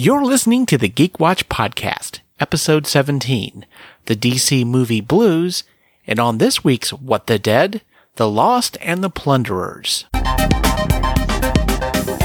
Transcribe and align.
You're 0.00 0.24
listening 0.24 0.64
to 0.66 0.78
the 0.78 0.88
Geek 0.88 1.18
Watch 1.18 1.48
Podcast, 1.48 2.20
Episode 2.38 2.86
17, 2.86 3.66
the 4.04 4.14
DC 4.14 4.64
movie 4.64 5.00
Blues, 5.00 5.64
and 6.06 6.20
on 6.20 6.38
this 6.38 6.62
week's 6.62 6.92
What 6.92 7.26
the 7.26 7.36
Dead, 7.36 7.82
The 8.14 8.28
Lost 8.30 8.78
and 8.80 9.02
the 9.02 9.10
Plunderers. 9.10 10.04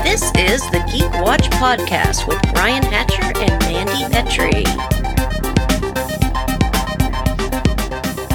This 0.04 0.22
is 0.38 0.62
the 0.70 0.88
Geek 0.92 1.12
Watch 1.24 1.50
Podcast 1.50 2.28
with 2.28 2.40
Brian 2.54 2.84
Hatcher 2.84 3.24
and 3.40 3.60
Mandy 3.62 4.06
Petrie. 4.14 4.66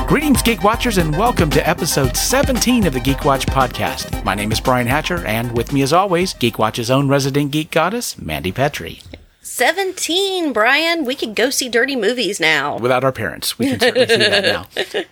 Greetings, 0.09 0.43
Geek 0.43 0.64
Watchers, 0.64 0.98
and 0.98 1.16
welcome 1.16 1.50
to 1.50 1.64
episode 1.68 2.16
17 2.16 2.89
of 2.89 2.93
the 2.93 2.98
Geek 2.98 3.25
Watch 3.25 3.46
podcast. 3.46 4.25
My 4.25 4.34
name 4.34 4.50
is 4.50 4.59
Brian 4.59 4.89
Hatcher, 4.89 5.25
and 5.25 5.57
with 5.57 5.73
me, 5.73 5.82
as 5.82 5.93
always, 5.93 6.34
Geek 6.34 6.59
Watch's 6.59 6.91
own 6.91 7.07
resident 7.07 7.52
geek 7.52 7.70
goddess, 7.70 8.18
Mandy 8.18 8.50
Petrie. 8.50 9.00
17, 9.49 10.53
Brian. 10.53 11.05
We 11.05 11.14
could 11.14 11.35
go 11.35 11.50
see 11.50 11.68
dirty 11.68 11.96
movies 11.96 12.39
now. 12.39 12.77
Without 12.79 13.03
our 13.03 13.13
parents, 13.13 13.59
we 13.59 13.71
can 13.71 13.81
certainly 13.81 14.07
see 14.07 14.17
that 14.17 14.45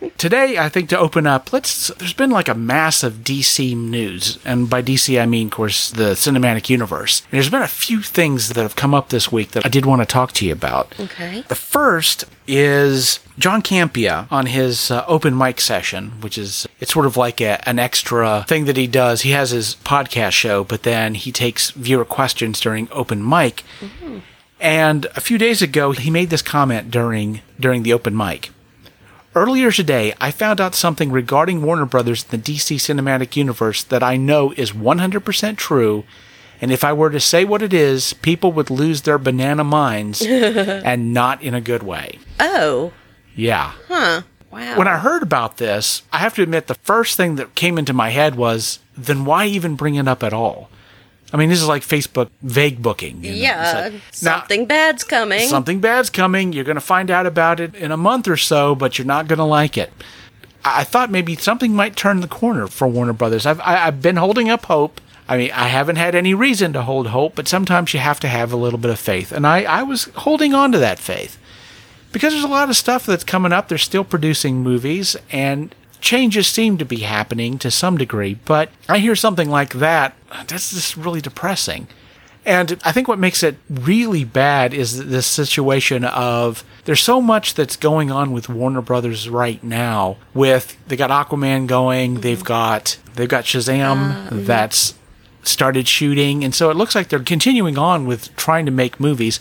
now. 0.01 0.09
Today, 0.19 0.59
I 0.59 0.69
think 0.69 0.89
to 0.91 0.99
open 0.99 1.27
up, 1.27 1.53
let's. 1.53 1.89
There's 1.89 2.13
been 2.13 2.31
like 2.31 2.49
a 2.49 2.55
massive 2.55 3.25
DC 3.25 3.77
news, 3.77 4.39
and 4.45 4.69
by 4.69 4.83
DC 4.83 5.21
I 5.21 5.27
mean, 5.27 5.49
of 5.49 5.53
course, 5.53 5.91
the 5.91 6.13
cinematic 6.13 6.69
universe. 6.69 7.21
And 7.23 7.33
there's 7.33 7.51
been 7.51 7.63
a 7.63 7.69
few 7.69 8.03
things 8.03 8.51
that 8.51 8.63
have 8.63 8.77
come 8.77 8.95
up 8.95 9.09
this 9.09 9.33
week 9.33 9.53
that 9.53 9.65
I 9.65 9.69
did 9.69 9.87
want 9.87 10.03
to 10.03 10.07
talk 10.07 10.33
to 10.33 10.47
you 10.47 10.53
about. 10.53 10.95
Okay. 11.01 11.43
The 11.49 11.55
first 11.55 12.25
is 12.47 13.21
John 13.39 13.63
Campea 13.63 14.31
on 14.31 14.47
his 14.47 14.91
uh, 14.91 15.05
open 15.07 15.37
mic 15.37 15.61
session, 15.61 16.13
which 16.21 16.39
is 16.39 16.67
it's 16.81 16.93
sort 16.93 17.07
of 17.07 17.17
like 17.17 17.41
a, 17.41 17.67
an 17.69 17.79
extra 17.79 18.45
thing 18.49 18.67
that 18.67 18.77
he 18.77 18.87
does. 18.87 19.23
He 19.23 19.31
has 19.33 19.51
his 19.51 19.77
podcast 19.85 20.33
show, 20.33 20.65
but 20.65 20.83
then 20.83 21.15
he 21.15 21.33
takes 21.33 21.71
viewer 21.71 22.05
questions 22.05 22.61
during 22.61 22.89
open 22.93 23.27
mic. 23.27 23.65
And 24.61 25.07
a 25.17 25.21
few 25.21 25.39
days 25.39 25.61
ago, 25.63 25.93
he 25.93 26.11
made 26.11 26.31
this 26.31 26.43
comment 26.43 26.91
during 26.91 27.43
during 27.61 27.83
the 27.83 27.93
open 27.93 28.17
mic. 28.17 28.51
Earlier 29.35 29.71
today, 29.71 30.15
I 30.19 30.31
found 30.31 30.63
out 30.63 30.75
something 30.75 31.13
regarding 31.13 31.63
Warner 31.63 31.85
Brothers 31.85 32.25
and 32.31 32.43
the 32.43 32.55
DC 32.55 32.77
Cinematic 32.77 33.37
Universe 33.37 33.83
that 33.85 34.03
I 34.03 34.17
know 34.17 34.53
is 34.57 34.73
100% 34.73 35.57
true. 35.59 36.05
And 36.59 36.73
if 36.73 36.83
I 36.83 36.95
were 36.95 37.11
to 37.11 37.21
say 37.21 37.45
what 37.45 37.61
it 37.61 37.75
is, 37.75 38.15
people 38.15 38.51
would 38.53 38.71
lose 38.71 39.03
their 39.03 39.19
banana 39.19 39.63
minds 39.63 40.23
and 40.27 41.13
not 41.13 41.43
in 41.43 41.53
a 41.53 41.61
good 41.61 41.83
way. 41.83 42.19
Oh, 42.41 42.93
Yeah. 43.35 43.73
huh. 43.89 44.23
Wow. 44.51 44.79
When 44.79 44.89
I 44.89 44.97
heard 44.97 45.23
about 45.23 45.59
this, 45.59 46.01
I 46.15 46.19
have 46.19 46.35
to 46.37 46.43
admit 46.43 46.67
the 46.67 46.77
first 46.77 47.19
thing 47.19 47.35
that 47.37 47.55
came 47.55 47.77
into 47.77 47.93
my 47.93 48.09
head 48.09 48.37
was, 48.37 48.79
then 48.97 49.27
why 49.27 49.45
even 49.45 49.77
bring 49.77 49.97
it 49.97 50.09
up 50.09 50.23
at 50.23 50.33
all? 50.33 50.71
I 51.33 51.37
mean, 51.37 51.49
this 51.49 51.61
is 51.61 51.69
like 51.69 51.83
Facebook 51.83 52.31
vague 52.43 52.81
booking. 52.81 53.23
you 53.25 53.31
know? 53.33 53.37
Yeah, 53.37 53.81
like, 53.85 53.93
now, 54.23 54.39
something 54.39 54.67
bad's 54.67 55.05
coming. 55.05 55.49
something 55.49 55.81
bad's 55.81 56.11
coming. 56.11 56.53
You're 56.53 56.65
going 56.65 56.77
to 56.77 56.81
find 56.81 57.11
out 57.11 57.27
about 57.27 57.61
it 57.61 57.75
in 57.75 57.91
a 57.91 57.97
month 57.97 58.29
or 58.29 58.37
so, 58.37 58.75
but 58.75 58.99
you're 58.99 59.07
not 59.07 59.27
going 59.27 59.39
to 59.39 59.45
like 59.45 59.77
it. 59.77 59.93
I 60.65 60.81
I 60.81 60.85
thought 60.85 61.11
maybe 61.11 61.37
something 61.37 61.75
might 61.75 61.97
turn 61.97 62.21
the 62.21 62.29
corner 62.29 62.67
for 62.67 62.89
Warner 62.89 63.13
Brothers. 63.13 63.47
I've 63.47 63.61
I, 63.61 63.87
I've 63.87 64.03
been 64.03 64.17
holding 64.17 64.49
up 64.51 64.67
hope. 64.67 65.01
I 65.29 65.37
mean, 65.37 65.51
I 65.51 65.69
haven't 65.69 65.97
had 65.97 66.15
any 66.15 66.35
reason 66.35 66.73
to 66.75 66.83
hold 66.83 67.09
hope, 67.09 67.35
but 67.35 67.49
sometimes 67.49 67.93
you 67.93 67.99
have 67.99 68.21
to 68.21 68.29
have 68.29 68.53
a 68.53 68.57
little 68.57 68.79
bit 68.79 68.91
of 68.93 68.99
faith, 68.99 69.33
and 69.33 69.47
I 69.47 69.65
I 69.65 69.83
was 69.83 70.05
holding 70.17 70.55
on 70.55 70.73
to 70.73 70.79
that 70.79 70.99
faith 70.99 71.39
because 72.13 72.33
there's 72.33 72.45
a 72.45 72.49
lot 72.49 72.71
of 72.71 72.77
stuff 72.77 73.05
that's 73.05 73.25
coming 73.25 73.53
up. 73.53 73.69
They're 73.69 73.79
still 73.79 74.05
producing 74.05 74.63
movies, 74.63 75.17
and 75.31 75.75
changes 76.01 76.47
seem 76.47 76.79
to 76.79 76.85
be 76.85 77.01
happening 77.01 77.59
to 77.59 77.71
some 77.71 77.99
degree. 77.99 78.39
But 78.45 78.71
I 78.89 78.99
hear 78.99 79.17
something 79.17 79.51
like 79.51 79.75
that, 79.75 80.15
that's 80.47 80.73
just 80.73 80.97
really 80.97 81.21
depressing. 81.21 81.89
And 82.47 82.81
I 82.85 82.93
think 82.93 83.09
what 83.09 83.19
makes 83.19 83.43
it 83.43 83.57
really 83.69 84.23
bad 84.23 84.73
is 84.73 85.07
this 85.07 85.27
situation 85.27 86.05
of 86.05 86.63
there's 86.85 87.03
so 87.03 87.21
much 87.21 87.55
that's 87.55 87.75
going 87.75 88.13
on 88.13 88.31
with 88.31 88.49
Warner 88.49 88.83
Brothers 88.83 89.29
right 89.29 89.63
now. 89.65 90.17
With 90.33 90.77
they 90.87 90.95
got 90.95 91.11
Aquaman 91.11 91.67
going, 91.67 92.13
mm-hmm. 92.13 92.21
they've 92.21 92.45
got 92.45 92.99
they've 93.17 93.29
got 93.29 93.45
Shazam 93.45 93.81
uh, 93.81 94.31
mm-hmm. 94.31 94.45
that's 94.45 94.95
started 95.43 95.89
shooting, 95.89 96.45
and 96.45 96.55
so 96.55 96.71
it 96.71 96.77
looks 96.77 96.95
like 96.95 97.09
they're 97.09 97.19
continuing 97.19 97.79
on 97.79 98.07
with 98.07 98.35
trying 98.37 98.65
to 98.67 98.73
make 98.73 99.01
movies. 99.01 99.41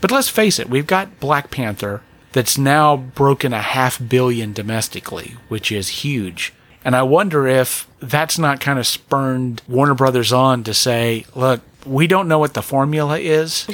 But 0.00 0.10
let's 0.10 0.30
face 0.30 0.58
it, 0.58 0.70
we've 0.70 0.86
got 0.86 1.20
Black 1.20 1.50
Panther 1.50 2.00
that's 2.32 2.58
now 2.58 2.96
broken 2.96 3.52
a 3.52 3.62
half 3.62 4.00
billion 4.06 4.52
domestically, 4.52 5.36
which 5.48 5.72
is 5.72 5.88
huge. 5.88 6.52
And 6.84 6.94
I 6.94 7.02
wonder 7.02 7.46
if 7.46 7.88
that's 8.00 8.38
not 8.38 8.60
kind 8.60 8.78
of 8.78 8.86
spurned 8.86 9.62
Warner 9.68 9.94
Brothers 9.94 10.32
on 10.32 10.64
to 10.64 10.74
say, 10.74 11.26
look, 11.34 11.60
we 11.84 12.06
don't 12.06 12.28
know 12.28 12.38
what 12.38 12.54
the 12.54 12.62
formula 12.62 13.18
is, 13.18 13.66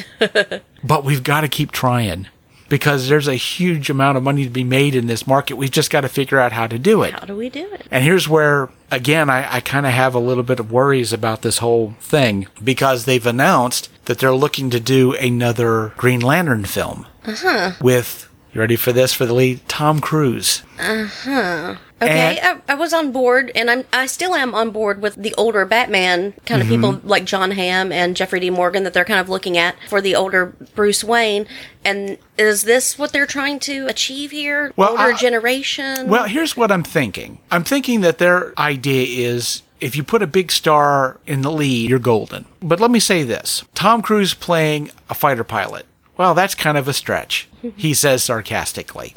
but 0.85 1.05
we've 1.05 1.23
got 1.23 1.43
to 1.43 1.49
keep 1.49 1.73
trying 1.73 2.29
because 2.69 3.09
there's 3.09 3.29
a 3.29 3.35
huge 3.35 3.91
amount 3.91 4.17
of 4.17 4.23
money 4.23 4.45
to 4.45 4.51
be 4.51 4.65
made 4.65 4.95
in 4.95 5.07
this 5.07 5.27
market. 5.27 5.55
We've 5.55 5.71
just 5.71 5.91
got 5.91 6.01
to 6.01 6.09
figure 6.09 6.41
out 6.41 6.53
how 6.53 6.67
to 6.67 6.79
do 6.79 7.03
it. 7.03 7.13
How 7.13 7.27
do 7.27 7.37
we 7.37 7.49
do 7.49 7.73
it? 7.73 7.87
And 7.91 8.03
here's 8.03 8.29
where, 8.29 8.71
again, 8.91 9.29
I, 9.31 9.57
I 9.57 9.61
kind 9.61 9.87
of 9.87 9.93
have 9.93 10.15
a 10.15 10.19
little 10.19 10.43
bit 10.43 10.61
of 10.61 10.73
worries 10.73 11.13
about 11.13 11.43
this 11.43 11.59
whole 11.59 11.95
thing 12.01 12.47
because 12.63 13.05
they've 13.05 13.27
announced 13.27 13.91
that 14.07 14.19
they're 14.19 14.35
looking 14.35 14.71
to 14.71 14.81
do 14.81 15.15
another 15.15 15.93
Green 15.97 16.21
Lantern 16.21 16.65
film 16.65 17.07
uh-huh. 17.25 17.73
with, 17.81 18.29
you 18.55 18.61
ready 18.61 18.77
for 18.77 18.93
this, 18.93 19.13
for 19.13 19.27
the 19.27 19.35
lead? 19.35 19.67
Tom 19.69 20.01
Cruise. 20.01 20.63
Uh 20.79 21.05
huh. 21.07 21.77
Okay, 22.03 22.39
I, 22.43 22.61
I 22.69 22.75
was 22.75 22.93
on 22.93 23.13
board, 23.13 23.51
and 23.55 23.71
I'm 23.71 23.85
I 23.93 24.05
still 24.07 24.35
am 24.35 24.55
on 24.55 24.71
board 24.71 25.01
with 25.01 25.15
the 25.15 25.33
older 25.39 25.65
Batman 25.65 26.35
kind 26.45 26.61
of 26.61 26.69
people 26.69 26.93
Mm-hmm. 26.95 27.09
like 27.09 27.25
Jon 27.25 27.53
Hamm 27.53 27.93
and 27.93 28.15
Jeffrey 28.15 28.41
D. 28.41 28.51
Morgan 28.51 28.85
that 28.85 28.93
they're 28.93 29.07
kind 29.07 29.21
of 29.21 29.29
looking 29.31 29.57
at 29.57 29.75
for 29.89 30.01
the 30.03 30.15
older 30.15 30.47
Bruce 30.75 31.03
Wayne. 31.03 31.47
And 31.85 32.19
is 32.37 32.63
this 32.63 32.99
what 32.99 33.13
they're 33.13 33.27
trying 33.27 33.59
to 33.61 33.87
achieve 33.87 34.33
here? 34.33 34.73
Well, 34.77 34.91
older 34.91 35.15
I- 35.15 35.17
generation. 35.17 36.09
Well, 36.09 36.25
here's 36.25 36.57
what 36.57 36.71
I'm 36.71 36.83
thinking. 36.83 37.39
I'm 37.51 37.65
thinking 37.65 38.03
that 38.03 38.19
their 38.19 38.53
idea 38.59 39.07
is 39.31 39.63
if 39.81 39.97
you 39.97 40.03
put 40.05 40.21
a 40.23 40.27
big 40.27 40.53
star 40.53 41.21
in 41.27 41.41
the 41.43 41.51
lead, 41.51 41.89
you're 41.89 41.99
golden. 41.99 42.45
But 42.61 42.81
let 42.81 42.91
me 42.91 43.01
say 43.01 43.23
this 43.23 43.65
Tom 43.75 44.03
Cruise 44.03 44.35
playing 44.35 44.91
a 45.09 45.15
fighter 45.15 45.45
pilot. 45.45 45.87
Well, 46.19 46.35
that's 46.35 46.55
kind 46.55 46.77
of 46.77 46.87
a 46.87 46.93
stretch, 46.93 47.49
he 47.77 47.95
says 47.95 48.23
sarcastically. 48.23 49.15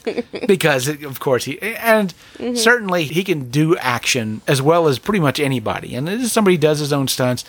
because, 0.46 0.88
of 0.88 1.20
course, 1.20 1.44
he, 1.44 1.60
and 1.60 2.14
mm-hmm. 2.34 2.54
certainly 2.54 3.04
he 3.04 3.24
can 3.24 3.50
do 3.50 3.76
action 3.78 4.42
as 4.46 4.62
well 4.62 4.88
as 4.88 4.98
pretty 4.98 5.20
much 5.20 5.40
anybody. 5.40 5.94
And 5.94 6.08
as 6.08 6.32
somebody 6.32 6.56
who 6.56 6.60
does 6.60 6.78
his 6.78 6.92
own 6.92 7.08
stunts, 7.08 7.44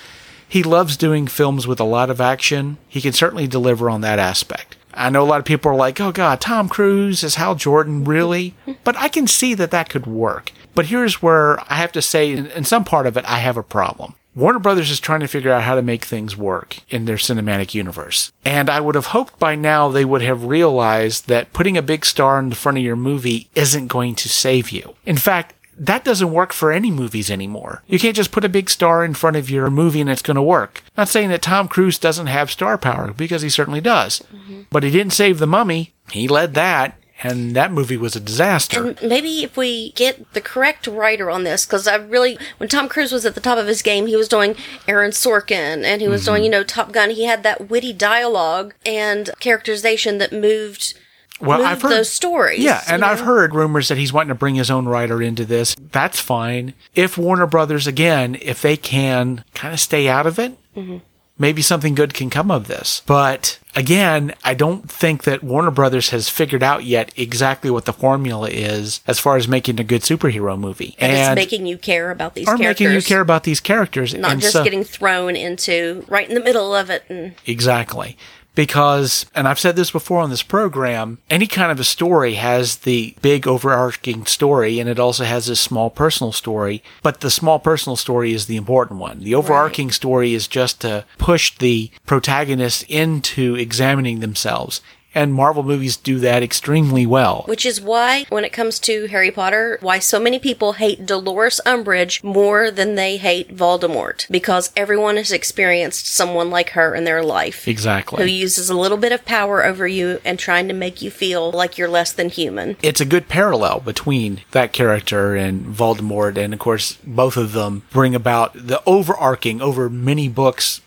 he 0.48 0.64
loves 0.64 0.98
doing 0.98 1.28
films 1.28 1.66
with 1.66 1.80
a 1.80 1.86
lot 1.86 2.10
of 2.10 2.20
action. 2.20 2.78
He 2.88 3.02
can 3.02 3.14
certainly 3.14 3.48
deliver 3.48 3.90
on 3.90 4.02
that 4.02 4.20
aspect. 4.20 4.76
I 4.94 5.10
know 5.10 5.24
a 5.24 5.26
lot 5.26 5.40
of 5.40 5.46
people 5.46 5.72
are 5.72 5.76
like, 5.76 6.02
oh 6.02 6.12
God, 6.12 6.42
Tom 6.42 6.68
Cruise 6.68 7.24
is 7.24 7.36
Hal 7.36 7.56
Jordan, 7.56 8.04
really? 8.04 8.56
But 8.84 8.98
I 8.98 9.10
can 9.10 9.28
see 9.28 9.54
that 9.54 9.72
that 9.72 9.90
could 9.90 10.08
work. 10.08 10.52
But 10.74 10.88
here's 10.88 11.22
where 11.22 11.60
I 11.72 11.76
have 11.76 11.92
to 11.94 12.02
say, 12.02 12.32
in, 12.32 12.48
in 12.48 12.64
some 12.64 12.84
part 12.84 13.06
of 13.06 13.16
it, 13.16 13.24
I 13.26 13.38
have 13.38 13.58
a 13.58 13.64
problem. 13.64 14.16
Warner 14.34 14.60
Brothers 14.60 14.90
is 14.90 15.00
trying 15.00 15.20
to 15.20 15.28
figure 15.28 15.52
out 15.52 15.64
how 15.64 15.76
to 15.76 15.82
make 15.82 16.06
things 16.06 16.38
work 16.38 16.78
in 16.90 17.06
their 17.06 17.18
cinematic 17.18 17.74
universe. 17.74 18.32
And 18.46 18.70
I 18.70 18.80
would 18.80 18.96
have 18.96 19.08
hoped 19.08 19.38
by 19.40 19.56
now 19.56 19.90
they 19.90 20.06
would 20.06 20.22
have 20.22 20.46
realized 20.46 21.28
that 21.28 21.52
putting 21.52 21.78
a 21.78 21.82
big 21.82 22.06
star 22.06 22.40
in 22.40 22.50
the 22.50 22.56
front 22.56 22.78
of 22.78 22.84
your 22.84 22.96
movie 22.96 23.50
isn't 23.56 23.88
going 23.88 24.16
to 24.16 24.30
save 24.30 24.72
you. 24.72 24.96
In 25.06 25.18
fact, 25.18 25.56
that 25.78 26.04
doesn't 26.04 26.32
work 26.32 26.54
for 26.54 26.72
any 26.72 26.92
movies 26.92 27.32
anymore. 27.32 27.82
You 27.88 27.98
can't 27.98 28.16
just 28.16 28.32
put 28.32 28.46
a 28.46 28.50
big 28.50 28.70
star 28.70 29.04
in 29.04 29.16
front 29.16 29.36
of 29.36 29.50
your 29.50 29.70
movie 29.70 30.00
and 30.00 30.10
it's 30.10 30.22
going 30.22 30.36
to 30.36 30.42
work. 30.42 30.84
Not 30.96 31.10
saying 31.10 31.30
that 31.30 31.42
Tom 31.42 31.68
Cruise 31.68 31.98
doesn't 31.98 32.28
have 32.28 32.52
star 32.52 32.78
power, 32.78 33.14
because 33.14 33.42
he 33.42 33.50
certainly 33.50 33.82
does. 33.82 34.22
Mm-hmm. 34.34 34.62
But 34.70 34.84
he 34.84 34.92
didn't 34.92 35.14
save 35.14 35.40
the 35.40 35.48
mummy. 35.48 35.94
He 36.12 36.28
led 36.28 36.54
that, 36.54 36.98
and 37.24 37.56
that 37.56 37.72
movie 37.72 37.98
was 37.98 38.16
a 38.16 38.20
disaster. 38.20 38.88
And 38.90 39.02
maybe 39.10 39.44
if 39.44 39.56
we 39.58 39.92
get 39.94 40.34
the 40.34 40.42
correct 40.42 40.88
writer 40.88 41.30
on 41.30 41.44
this, 41.44 41.66
because 41.66 41.88
I 41.88 41.96
really, 41.96 42.38
when 42.58 42.70
Tom 42.70 42.88
Cruise 42.90 43.12
was 43.12 43.26
at 43.26 43.36
the 43.36 43.42
top 43.42 43.58
of 43.58 43.68
his 43.68 43.82
game, 43.82 44.08
he 44.08 44.16
was 44.16 44.28
doing 44.28 44.56
Aaron 44.88 45.12
Sorkin 45.12 45.84
and 45.84 46.02
he 46.02 46.08
was 46.08 46.22
Mm-hmm. 46.22 46.32
doing, 46.32 46.44
you 46.44 46.50
know, 46.50 46.64
Top 46.64 46.92
Gun. 46.92 47.10
He 47.12 47.26
had 47.26 47.44
that 47.44 47.70
witty 47.70 47.94
dialogue 47.94 48.74
and 48.86 49.30
characterization 49.40 50.18
that 50.20 50.32
moved. 50.32 50.94
well, 51.40 51.66
I've 51.66 51.82
heard 51.82 51.92
those 51.92 52.10
stories. 52.10 52.60
Yeah, 52.60 52.82
and 52.88 53.04
I've 53.04 53.22
heard 53.22 53.56
rumors 53.56 53.88
that 53.88 53.98
he's 53.98 54.14
wanting 54.14 54.30
to 54.30 54.36
bring 54.36 54.56
his 54.56 54.70
own 54.70 54.88
writer 54.88 55.22
into 55.22 55.44
this. 55.46 55.76
That's 55.92 56.20
fine. 56.20 56.74
If 56.96 57.18
Warner 57.18 57.48
Brothers, 57.48 57.88
again, 57.88 58.38
if 58.42 58.62
they 58.62 58.78
can 58.78 59.44
kind 59.56 59.74
of 59.74 59.80
stay 59.80 60.08
out 60.08 60.28
of 60.28 60.38
it, 60.40 60.58
Mm-hmm. 60.76 60.98
Maybe 61.42 61.62
something 61.62 61.96
good 61.96 62.14
can 62.14 62.30
come 62.30 62.52
of 62.52 62.68
this. 62.68 63.02
But 63.06 63.60
again, 63.76 64.34
I 64.44 64.54
don't 64.54 64.90
think 64.90 65.24
that 65.24 65.44
Warner 65.44 65.72
Brothers 65.72 66.10
has 66.12 66.30
figured 66.30 66.64
out 66.64 66.86
yet 66.86 67.12
exactly 67.18 67.70
what 67.72 67.86
the 67.86 67.94
formula 67.94 68.48
is 68.50 69.02
as 69.08 69.20
far 69.20 69.36
as 69.36 69.48
making 69.48 69.80
a 69.80 69.84
good 69.84 70.04
superhero 70.04 70.58
movie. 70.58 70.96
And, 71.00 71.12
it's 71.12 71.36
making 71.36 71.66
you 71.66 71.78
care 71.78 72.12
about 72.12 72.36
these 72.36 72.48
or 72.48 72.56
characters. 72.56 72.86
making 72.86 72.94
you 72.96 73.02
care 73.02 73.22
about 73.22 73.44
these 73.44 73.60
characters. 73.60 74.14
not 74.14 74.34
and 74.34 74.42
just 74.42 74.54
so- 74.54 74.64
getting 74.64 74.84
thrown 74.84 75.36
into 75.36 76.06
right 76.08 76.30
in 76.30 76.36
the 76.36 76.44
middle 76.44 76.74
of 76.76 76.90
it. 76.90 77.04
And 77.10 77.34
Exactly. 77.46 78.16
Because, 78.56 79.26
and 79.34 79.48
I've 79.48 79.60
said 79.60 79.76
this 79.76 79.92
before 79.92 80.20
on 80.20 80.30
this 80.30 80.44
program, 80.44 81.20
any 81.30 81.48
kind 81.48 81.72
of 81.72 81.80
a 81.80 81.84
story 81.84 82.36
has 82.36 82.78
the 82.78 83.16
big 83.22 83.48
overarching 83.48 84.26
story 84.26 84.80
and 84.80 84.90
it 84.90 85.00
also 85.00 85.24
has 85.24 85.46
this 85.46 85.60
small 85.60 85.90
personal 85.90 86.32
story, 86.32 86.84
but 87.02 87.22
the 87.22 87.32
small 87.32 87.60
personal 87.60 87.96
story 87.96 88.34
is 88.34 88.46
the 88.46 88.58
important 88.58 89.00
one. 89.00 89.20
The 89.20 89.36
overarching 89.36 89.88
right. 89.88 89.94
story 89.94 90.34
is 90.34 90.48
just 90.48 90.82
to 90.82 91.06
push 91.18 91.58
the 91.58 91.92
protagonist 92.06 92.84
into 92.90 93.56
examining 93.56 94.20
themselves 94.20 94.82
and 95.14 95.34
Marvel 95.34 95.64
movies 95.64 95.98
do 95.98 96.20
that 96.20 96.44
extremely 96.44 97.06
well. 97.06 97.44
Which 97.48 97.66
is 97.66 97.82
why, 97.82 98.26
when 98.30 98.46
it 98.46 98.54
comes 98.54 98.80
to 98.80 99.08
Harry 99.08 99.32
Potter, 99.32 99.78
why 99.82 100.00
so 100.00 100.20
many 100.20 100.40
people 100.40 100.74
hate 100.74 101.06
Dolores 101.06 101.62
Umbridge 101.66 102.24
more 102.24 102.72
than 102.72 102.96
they 102.96 103.18
hate 103.18 103.56
Voldemort. 103.56 104.30
Because 104.30 104.72
everyone 104.76 105.18
has 105.18 105.32
experienced 105.32 106.08
someone 106.08 106.50
like 106.50 106.72
her 106.72 106.96
in 106.96 107.04
their 107.04 107.24
life. 107.24 107.68
Exactly. 107.68 108.24
Who 108.24 108.30
uses 108.30 108.70
a 108.70 108.78
little 108.78 108.98
bit 108.98 109.12
of 109.12 109.26
power 109.26 109.66
over 109.66 109.88
you 109.88 110.20
and 110.24 110.40
trying 110.40 110.68
to 110.68 110.74
make 110.74 111.02
you 111.02 111.12
feel 111.12 111.52
like 111.52 111.78
you're 111.78 111.90
less 111.90 112.12
than 112.12 112.30
human. 112.30 112.78
It's 112.82 113.02
a 113.02 113.06
good 113.06 113.28
parallel 113.28 113.82
between 113.82 114.42
that 114.52 114.74
character 114.74 115.36
and 115.36 115.66
Voldemort, 115.66 116.38
and 116.38 116.54
of 116.54 116.60
course, 116.60 116.98
both 117.06 117.38
of 117.38 117.54
them 117.54 117.84
bring 117.92 118.16
about 118.16 118.54
the 118.54 118.82
overarching, 118.86 119.62
over 119.62 119.90
many 119.90 120.30
books, 120.30 120.82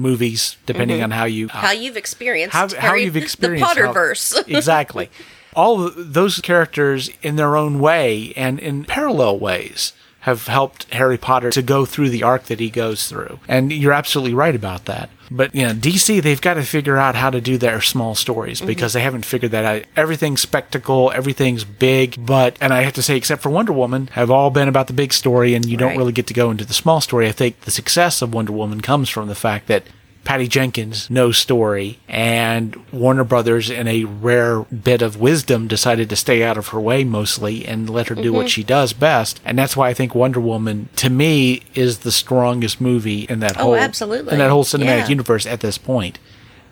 movies, 0.00 0.56
depending 0.66 0.98
mm-hmm. 0.98 1.04
on 1.04 1.10
how 1.10 1.24
you 1.24 1.46
uh, 1.46 1.60
how 1.60 1.72
you've 1.72 1.96
experienced 1.96 2.54
how, 2.54 2.68
how 2.76 2.94
you've 2.94 3.16
experienced 3.16 3.74
the 3.74 3.80
Potterverse. 3.82 4.34
How, 4.34 4.42
exactly, 4.56 5.10
all 5.54 5.90
those 5.90 6.40
characters 6.40 7.10
in 7.22 7.36
their 7.36 7.56
own 7.56 7.78
way 7.78 8.32
and 8.36 8.58
in 8.58 8.84
parallel 8.84 9.38
ways 9.38 9.92
have 10.20 10.46
helped 10.46 10.92
Harry 10.92 11.16
Potter 11.16 11.50
to 11.50 11.62
go 11.62 11.86
through 11.86 12.10
the 12.10 12.22
arc 12.22 12.44
that 12.44 12.60
he 12.60 12.68
goes 12.68 13.08
through. 13.08 13.38
And 13.48 13.72
you're 13.72 13.92
absolutely 13.92 14.34
right 14.34 14.54
about 14.54 14.84
that. 14.84 15.08
But 15.30 15.54
you 15.54 15.66
know, 15.66 15.72
DC 15.72 16.22
they've 16.22 16.40
got 16.40 16.54
to 16.54 16.62
figure 16.62 16.96
out 16.96 17.14
how 17.14 17.30
to 17.30 17.40
do 17.40 17.56
their 17.56 17.80
small 17.80 18.14
stories 18.14 18.58
mm-hmm. 18.58 18.66
because 18.66 18.92
they 18.92 19.00
haven't 19.00 19.24
figured 19.24 19.52
that 19.52 19.64
out. 19.64 19.84
Everything's 19.96 20.40
spectacle, 20.40 21.12
everything's 21.14 21.64
big, 21.64 22.26
but 22.26 22.56
and 22.60 22.72
I 22.72 22.82
have 22.82 22.94
to 22.94 23.02
say, 23.02 23.16
except 23.16 23.42
for 23.42 23.50
Wonder 23.50 23.72
Woman, 23.72 24.08
have 24.08 24.30
all 24.30 24.50
been 24.50 24.68
about 24.68 24.88
the 24.88 24.92
big 24.92 25.12
story, 25.12 25.54
and 25.54 25.64
you 25.64 25.78
right. 25.78 25.88
don't 25.88 25.96
really 25.96 26.12
get 26.12 26.26
to 26.26 26.34
go 26.34 26.50
into 26.50 26.64
the 26.64 26.74
small 26.74 27.00
story. 27.00 27.28
I 27.28 27.32
think 27.32 27.60
the 27.60 27.70
success 27.70 28.22
of 28.22 28.34
Wonder 28.34 28.52
Woman 28.52 28.80
comes 28.80 29.08
from 29.08 29.28
the 29.28 29.34
fact 29.34 29.68
that 29.68 29.84
Patty 30.24 30.48
Jenkins 30.48 31.08
no 31.10 31.32
story, 31.32 31.98
and 32.08 32.76
Warner 32.92 33.24
Brothers, 33.24 33.70
in 33.70 33.88
a 33.88 34.04
rare 34.04 34.62
bit 34.62 35.02
of 35.02 35.20
wisdom, 35.20 35.66
decided 35.66 36.08
to 36.10 36.16
stay 36.16 36.42
out 36.42 36.58
of 36.58 36.68
her 36.68 36.80
way 36.80 37.04
mostly 37.04 37.66
and 37.66 37.88
let 37.88 38.08
her 38.08 38.14
do 38.14 38.24
mm-hmm. 38.24 38.36
what 38.36 38.50
she 38.50 38.62
does 38.62 38.92
best. 38.92 39.40
And 39.44 39.58
that's 39.58 39.76
why 39.76 39.88
I 39.88 39.94
think 39.94 40.14
Wonder 40.14 40.40
Woman, 40.40 40.88
to 40.96 41.10
me, 41.10 41.62
is 41.74 42.00
the 42.00 42.12
strongest 42.12 42.80
movie 42.80 43.22
in 43.28 43.40
that 43.40 43.58
oh, 43.58 43.62
whole 43.62 43.76
absolutely. 43.76 44.32
in 44.32 44.38
that 44.38 44.50
whole 44.50 44.64
cinematic 44.64 44.84
yeah. 44.84 45.08
universe 45.08 45.46
at 45.46 45.60
this 45.60 45.78
point. 45.78 46.18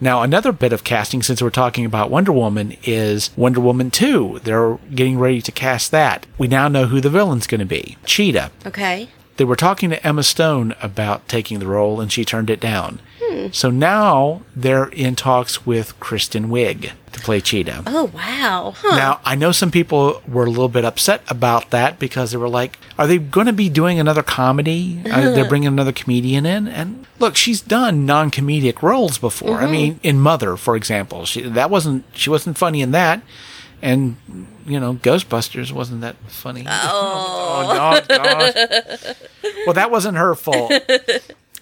Now, 0.01 0.23
another 0.23 0.53
bit 0.53 0.73
of 0.73 0.85
casting, 0.85 1.23
since 1.23 1.43
we're 1.43 1.51
talking 1.51 1.85
about 1.85 2.11
Wonder 2.11 2.31
Woman, 2.31 2.77
is 2.85 3.31
Wonder 3.37 3.61
Woman 3.61 3.91
2. 3.91 4.43
They're 4.45 4.79
getting 4.95 5.19
ready 5.19 5.43
to 5.43 5.51
cast 5.51 5.91
that. 5.91 6.25
We 6.39 6.47
now 6.47 6.69
know 6.69 6.87
who 6.87 7.01
the 7.01 7.11
villain's 7.11 7.49
going 7.49 7.59
to 7.59 7.65
be 7.65 7.97
Cheetah. 8.05 8.53
Okay. 8.65 9.09
They 9.39 9.45
were 9.45 9.57
talking 9.57 9.91
to 9.91 10.07
Emma 10.07 10.23
Stone 10.23 10.75
about 10.81 11.27
taking 11.29 11.59
the 11.59 11.67
role, 11.67 12.01
and 12.01 12.13
she 12.13 12.25
turned 12.25 12.51
it 12.51 12.61
down. 12.61 13.01
So 13.53 13.71
now 13.71 14.43
they're 14.55 14.89
in 14.89 15.17
talks 15.17 15.67
with 15.67 15.99
Kristen 16.01 16.49
Wiig 16.49 16.93
to 17.13 17.21
play 17.21 17.41
Cheetah. 17.41 17.85
Oh, 17.87 18.11
wow. 18.15 18.75
Huh. 18.77 18.97
Now, 18.97 19.21
I 19.25 19.35
know 19.35 19.53
some 19.53 19.71
people 19.71 20.23
were 20.27 20.45
a 20.45 20.51
little 20.51 20.69
bit 20.69 20.85
upset 20.85 21.23
about 21.29 21.71
that 21.71 21.99
because 21.99 22.33
they 22.33 22.37
were 22.37 22.49
like, 22.49 22.79
are 22.99 23.07
they 23.07 23.19
going 23.19 23.47
to 23.47 23.53
be 23.53 23.69
doing 23.69 23.99
another 23.99 24.23
comedy? 24.23 25.01
Uh, 25.11 25.33
they're 25.33 25.49
bringing 25.49 25.69
another 25.69 25.93
comedian 25.93 26.47
in? 26.47 26.69
And 26.69 27.07
look, 27.19 27.37
she's 27.37 27.61
done 27.61 28.07
non 28.07 28.31
comedic 28.31 28.83
roles 28.83 29.19
before. 29.19 29.57
Mm-hmm. 29.57 29.65
I 29.65 29.71
mean, 29.71 30.01
in 30.03 30.21
Mother, 30.21 30.57
for 30.57 30.77
example, 30.77 31.25
she, 31.25 31.43
that 31.43 31.71
wasn't, 31.71 32.05
she 32.13 32.31
wasn't 32.31 32.59
funny 32.59 32.83
in 32.83 32.91
that. 32.93 33.23
And 33.81 34.17
you 34.67 34.79
know, 34.81 34.95
Ghostbusters 34.95 35.73
wasn't 35.73 36.01
that 36.03 36.17
funny. 36.27 36.65
Oh, 36.69 38.01
oh 38.11 38.17
gosh. 38.17 39.15
Well, 39.67 39.75
that 39.75 39.91
wasn't 39.91 40.17
her 40.19 40.35
fault. 40.35 40.73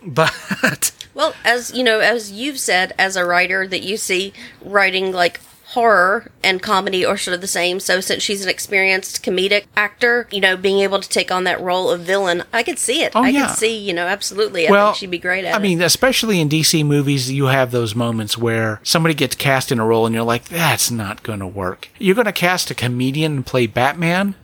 But 0.06 0.92
well, 1.16 1.34
as 1.44 1.72
you 1.72 1.82
know, 1.82 1.98
as 2.00 2.30
you've 2.30 2.60
said, 2.60 2.92
as 2.98 3.16
a 3.16 3.24
writer, 3.24 3.66
that 3.66 3.82
you 3.82 3.96
see 3.96 4.34
writing 4.62 5.12
like 5.12 5.40
horror 5.68 6.30
and 6.44 6.62
comedy 6.62 7.04
are 7.04 7.16
sort 7.16 7.34
of 7.34 7.40
the 7.40 7.46
same. 7.46 7.80
So 7.80 8.00
since 8.00 8.22
she's 8.22 8.42
an 8.42 8.48
experienced 8.48 9.24
comedic 9.24 9.64
actor, 9.76 10.28
you 10.30 10.40
know, 10.40 10.56
being 10.56 10.78
able 10.78 11.00
to 11.00 11.08
take 11.08 11.32
on 11.32 11.44
that 11.44 11.60
role 11.60 11.90
of 11.90 12.02
villain, 12.02 12.44
I 12.52 12.62
could 12.62 12.78
see 12.78 13.02
it. 13.02 13.12
Oh, 13.16 13.24
I 13.24 13.30
yeah. 13.30 13.46
could 13.48 13.56
see, 13.56 13.76
you 13.76 13.92
know, 13.92 14.06
absolutely. 14.06 14.68
I 14.68 14.70
well, 14.70 14.88
think 14.88 14.98
she'd 14.98 15.10
be 15.10 15.18
great 15.18 15.44
at 15.44 15.54
I 15.54 15.58
it. 15.58 15.62
mean, 15.62 15.82
especially 15.82 16.40
in 16.40 16.48
DC 16.48 16.84
movies, 16.86 17.32
you 17.32 17.46
have 17.46 17.72
those 17.72 17.94
moments 17.94 18.38
where 18.38 18.80
somebody 18.84 19.14
gets 19.14 19.34
cast 19.34 19.72
in 19.72 19.80
a 19.80 19.86
role 19.86 20.06
and 20.06 20.14
you're 20.14 20.24
like, 20.24 20.44
that's 20.44 20.90
not 20.90 21.22
going 21.22 21.40
to 21.40 21.46
work. 21.46 21.88
You're 21.98 22.14
going 22.14 22.26
to 22.26 22.32
cast 22.32 22.70
a 22.70 22.74
comedian 22.74 23.36
and 23.36 23.46
play 23.46 23.66
Batman? 23.66 24.34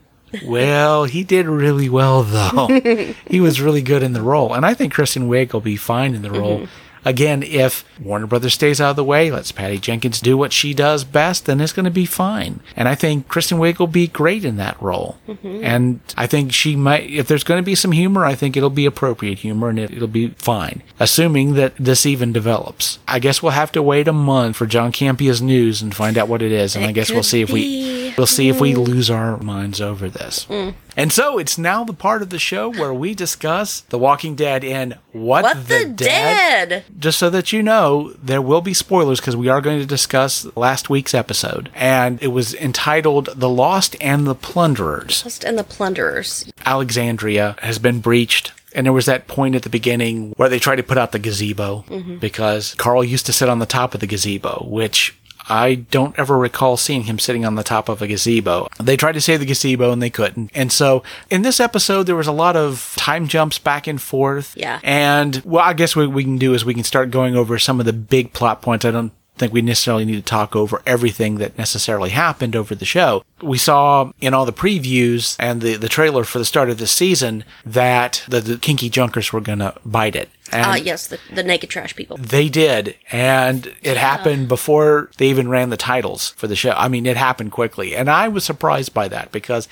Well, 0.45 1.05
he 1.05 1.25
did 1.25 1.47
really 1.47 1.89
well 1.89 2.23
though. 2.23 2.69
he 3.27 3.41
was 3.41 3.61
really 3.61 3.83
good 3.83 4.03
in 4.03 4.13
the 4.13 4.23
role, 4.23 4.55
and 4.55 4.65
I 4.65 4.75
think 4.75 4.93
Kristen 4.93 5.29
Wiig 5.29 5.53
will 5.53 5.61
be 5.61 5.77
fine 5.77 6.15
in 6.15 6.23
the 6.23 6.31
role. 6.31 6.61
Mm-hmm. 6.61 6.92
Again, 7.05 7.43
if 7.43 7.85
Warner 8.01 8.27
Brothers 8.27 8.55
stays 8.55 8.81
out 8.81 8.91
of 8.91 8.97
the 8.97 9.05
way, 9.05 9.31
lets 9.31 9.53
Patty 9.53 9.79
Jenkins 9.79 10.21
do 10.21 10.37
what 10.37 10.53
she 10.53 10.73
does 10.75 11.05
best, 11.05 11.47
then 11.47 11.61
it's 11.61 11.73
going 11.73 11.85
to 11.85 11.91
be 11.91 12.07
fine. 12.07 12.61
And 12.77 12.89
I 12.89 12.95
think 12.95 13.29
Kristen 13.29 13.59
Wiig 13.59 13.79
will 13.79 13.87
be 13.87 14.07
great 14.07 14.45
in 14.45 14.57
that 14.57 14.81
role. 14.81 15.19
Mm-hmm. 15.29 15.65
And 15.65 16.01
I 16.17 16.27
think 16.27 16.53
she 16.53 16.77
might, 16.77 17.09
if 17.11 17.27
there's 17.27 17.45
going 17.45 17.61
to 17.61 17.65
be 17.65 17.75
some 17.75 17.93
humor, 17.93 18.25
I 18.25 18.35
think 18.35 18.57
it'll 18.57 18.71
be 18.71 18.87
appropriate 18.87 19.41
humor 19.41 19.69
and 19.69 19.79
it, 19.79 19.99
will 19.99 20.07
be 20.07 20.29
fine, 20.31 20.83
assuming 21.01 21.55
that 21.55 21.75
this 21.77 22.07
even 22.07 22.33
develops. 22.33 22.99
I 23.09 23.19
guess 23.19 23.43
we'll 23.43 23.53
have 23.53 23.73
to 23.73 23.83
wait 23.83 24.09
a 24.09 24.13
month 24.13 24.57
for 24.57 24.67
John 24.67 24.93
Campea's 24.93 25.43
news 25.43 25.83
and 25.83 25.95
find 25.95 26.17
out 26.17 26.29
what 26.29 26.43
it 26.43 26.53
is. 26.53 26.77
And 26.77 26.85
it 26.85 26.89
I 26.89 26.93
guess 26.93 27.11
we'll 27.11 27.23
see 27.23 27.43
if 27.43 27.51
we 27.51 28.15
we'll 28.17 28.27
see 28.27 28.49
if 28.49 28.61
we 28.61 28.75
lose 28.75 29.11
our 29.11 29.37
minds 29.39 29.81
over 29.81 30.09
this. 30.09 30.47
Mm. 30.47 30.75
And 30.97 31.13
so 31.13 31.39
it's 31.39 31.59
now 31.59 31.85
the 31.85 31.93
part 31.93 32.23
of 32.23 32.31
the 32.31 32.39
show 32.39 32.71
where 32.71 32.93
we 32.93 33.15
discuss 33.15 33.81
The 33.83 33.99
Walking 33.99 34.35
Dead 34.35 34.65
and 34.65 34.99
What, 35.13 35.43
what 35.43 35.69
the, 35.69 35.85
the 35.85 35.85
dead? 35.87 36.69
dead? 36.69 36.85
Just 36.99 37.19
so 37.19 37.31
that 37.31 37.53
you 37.53 37.63
know, 37.63 38.13
there 38.23 38.43
will 38.43 38.61
be 38.61 38.75
spoilers 38.75 39.21
because 39.21 39.37
we 39.37 39.49
are 39.49 39.61
going 39.61 39.81
to 39.81 39.87
discuss 39.87 40.45
last 40.57 40.91
week's 40.91 41.15
episode. 41.15 41.71
And 41.75 42.23
it 42.23 42.29
was 42.29 42.55
entitled 42.55 43.31
The 43.35 43.49
Lost 43.49 43.97
and 44.01 44.27
the 44.27 44.35
Plunderers. 44.35 45.25
Lost 45.25 45.45
and 45.45 45.59
the 45.59 45.65
Plunderers. 45.65 46.51
Alexandria 46.65 47.57
has 47.63 47.79
been 47.79 48.01
breached. 48.01 48.53
And 48.75 48.87
there 48.87 48.93
was 48.93 49.07
that 49.07 49.29
point 49.29 49.55
at 49.55 49.63
the 49.63 49.69
beginning 49.69 50.33
where 50.39 50.49
they 50.49 50.59
tried 50.59 50.77
to 50.77 50.83
put 50.83 50.97
out 50.97 51.13
the 51.13 51.19
gazebo 51.19 51.85
mm-hmm. 51.89 52.17
because 52.17 52.75
Carl 52.77 53.05
used 53.05 53.27
to 53.27 53.33
sit 53.33 53.51
on 53.51 53.59
the 53.59 53.67
top 53.67 53.93
of 53.93 54.01
the 54.01 54.07
gazebo, 54.07 54.67
which 54.67 55.15
I 55.49 55.75
don't 55.75 56.19
ever 56.19 56.39
recall 56.39 56.77
seeing 56.77 57.05
him 57.05 57.19
sitting 57.19 57.45
on 57.45 57.55
the 57.55 57.63
top 57.63 57.89
of 57.89 58.03
a 58.03 58.07
gazebo. 58.07 58.69
They 58.81 58.97
tried 58.97 59.13
to 59.13 59.21
save 59.21 59.41
the 59.41 59.47
gazebo 59.47 59.93
and 59.93 60.03
they 60.03 60.11
couldn't. 60.11 60.51
And 60.55 60.73
so 60.73 61.03
in 61.31 61.43
this 61.43 61.61
episode, 61.61 62.05
there 62.05 62.17
was 62.17 62.27
a 62.27 62.33
lot 62.33 62.57
of 62.57 62.95
time 62.97 63.29
jumps 63.29 63.59
back 63.59 63.87
and 63.87 64.01
forth. 64.01 64.55
Yeah. 64.57 64.81
And 64.83 65.43
well, 65.45 65.65
I 65.65 65.73
guess 65.73 65.97
what 65.97 66.11
we 66.11 66.25
can 66.25 66.39
do 66.39 66.55
is 66.55 66.65
we 66.65 66.75
can 66.75 66.85
start 66.85 67.11
going 67.11 67.37
over 67.37 67.59
some 67.59 67.81
of 67.81 67.87
the 67.87 67.93
big 67.93 68.33
plot 68.33 68.63
points. 68.63 68.85
I 68.85 68.91
don't 68.91 69.13
think 69.39 69.53
we 69.53 69.63
necessarily 69.63 70.05
need 70.05 70.17
to 70.17 70.23
talk 70.23 70.55
over 70.55 70.83
everything 70.87 71.39
that 71.39 71.57
necessarily 71.57 72.11
happened 72.11 72.55
over 72.55 72.75
the 72.75 72.85
show. 72.85 73.25
We 73.41 73.59
saw 73.59 74.13
in 74.21 74.35
all 74.35 74.45
the 74.45 74.53
previews 74.53 75.37
and 75.41 75.61
the, 75.61 75.77
the 75.77 75.89
trailer 75.89 76.25
for 76.25 76.39
the 76.39 76.45
start 76.45 76.71
of 76.71 76.79
the 76.79 76.87
season 76.87 77.45
that 77.65 78.23
the, 78.29 78.41
the 78.41 78.59
kinky 78.59 78.91
junkers 78.91 79.33
were 79.33 79.41
going 79.41 79.61
to 79.61 79.75
bite 79.85 80.17
it. 80.17 80.29
Ah, 80.53 80.73
uh, 80.73 80.75
yes, 80.77 81.09
the, 81.09 81.19
the 81.33 81.43
naked 81.43 81.71
trash 81.71 81.97
people. 81.97 82.17
They 82.17 82.49
did. 82.49 82.97
And 83.11 83.67
it 83.67 83.79
yeah. 83.83 83.95
happened 83.95 84.49
before 84.49 85.11
they 85.17 85.29
even 85.29 85.49
ran 85.49 85.71
the 85.71 85.77
titles 85.77 86.31
for 86.31 86.47
the 86.47 86.57
show. 86.57 86.73
I 86.73 86.89
mean, 86.89 87.07
it 87.07 87.17
happened 87.17 87.53
quickly. 87.53 87.97
And 87.97 88.11
I 88.11 88.29
was 88.29 88.45
surprised 88.45 88.93
by 88.93 89.09
that 89.09 89.33
because 89.33 89.69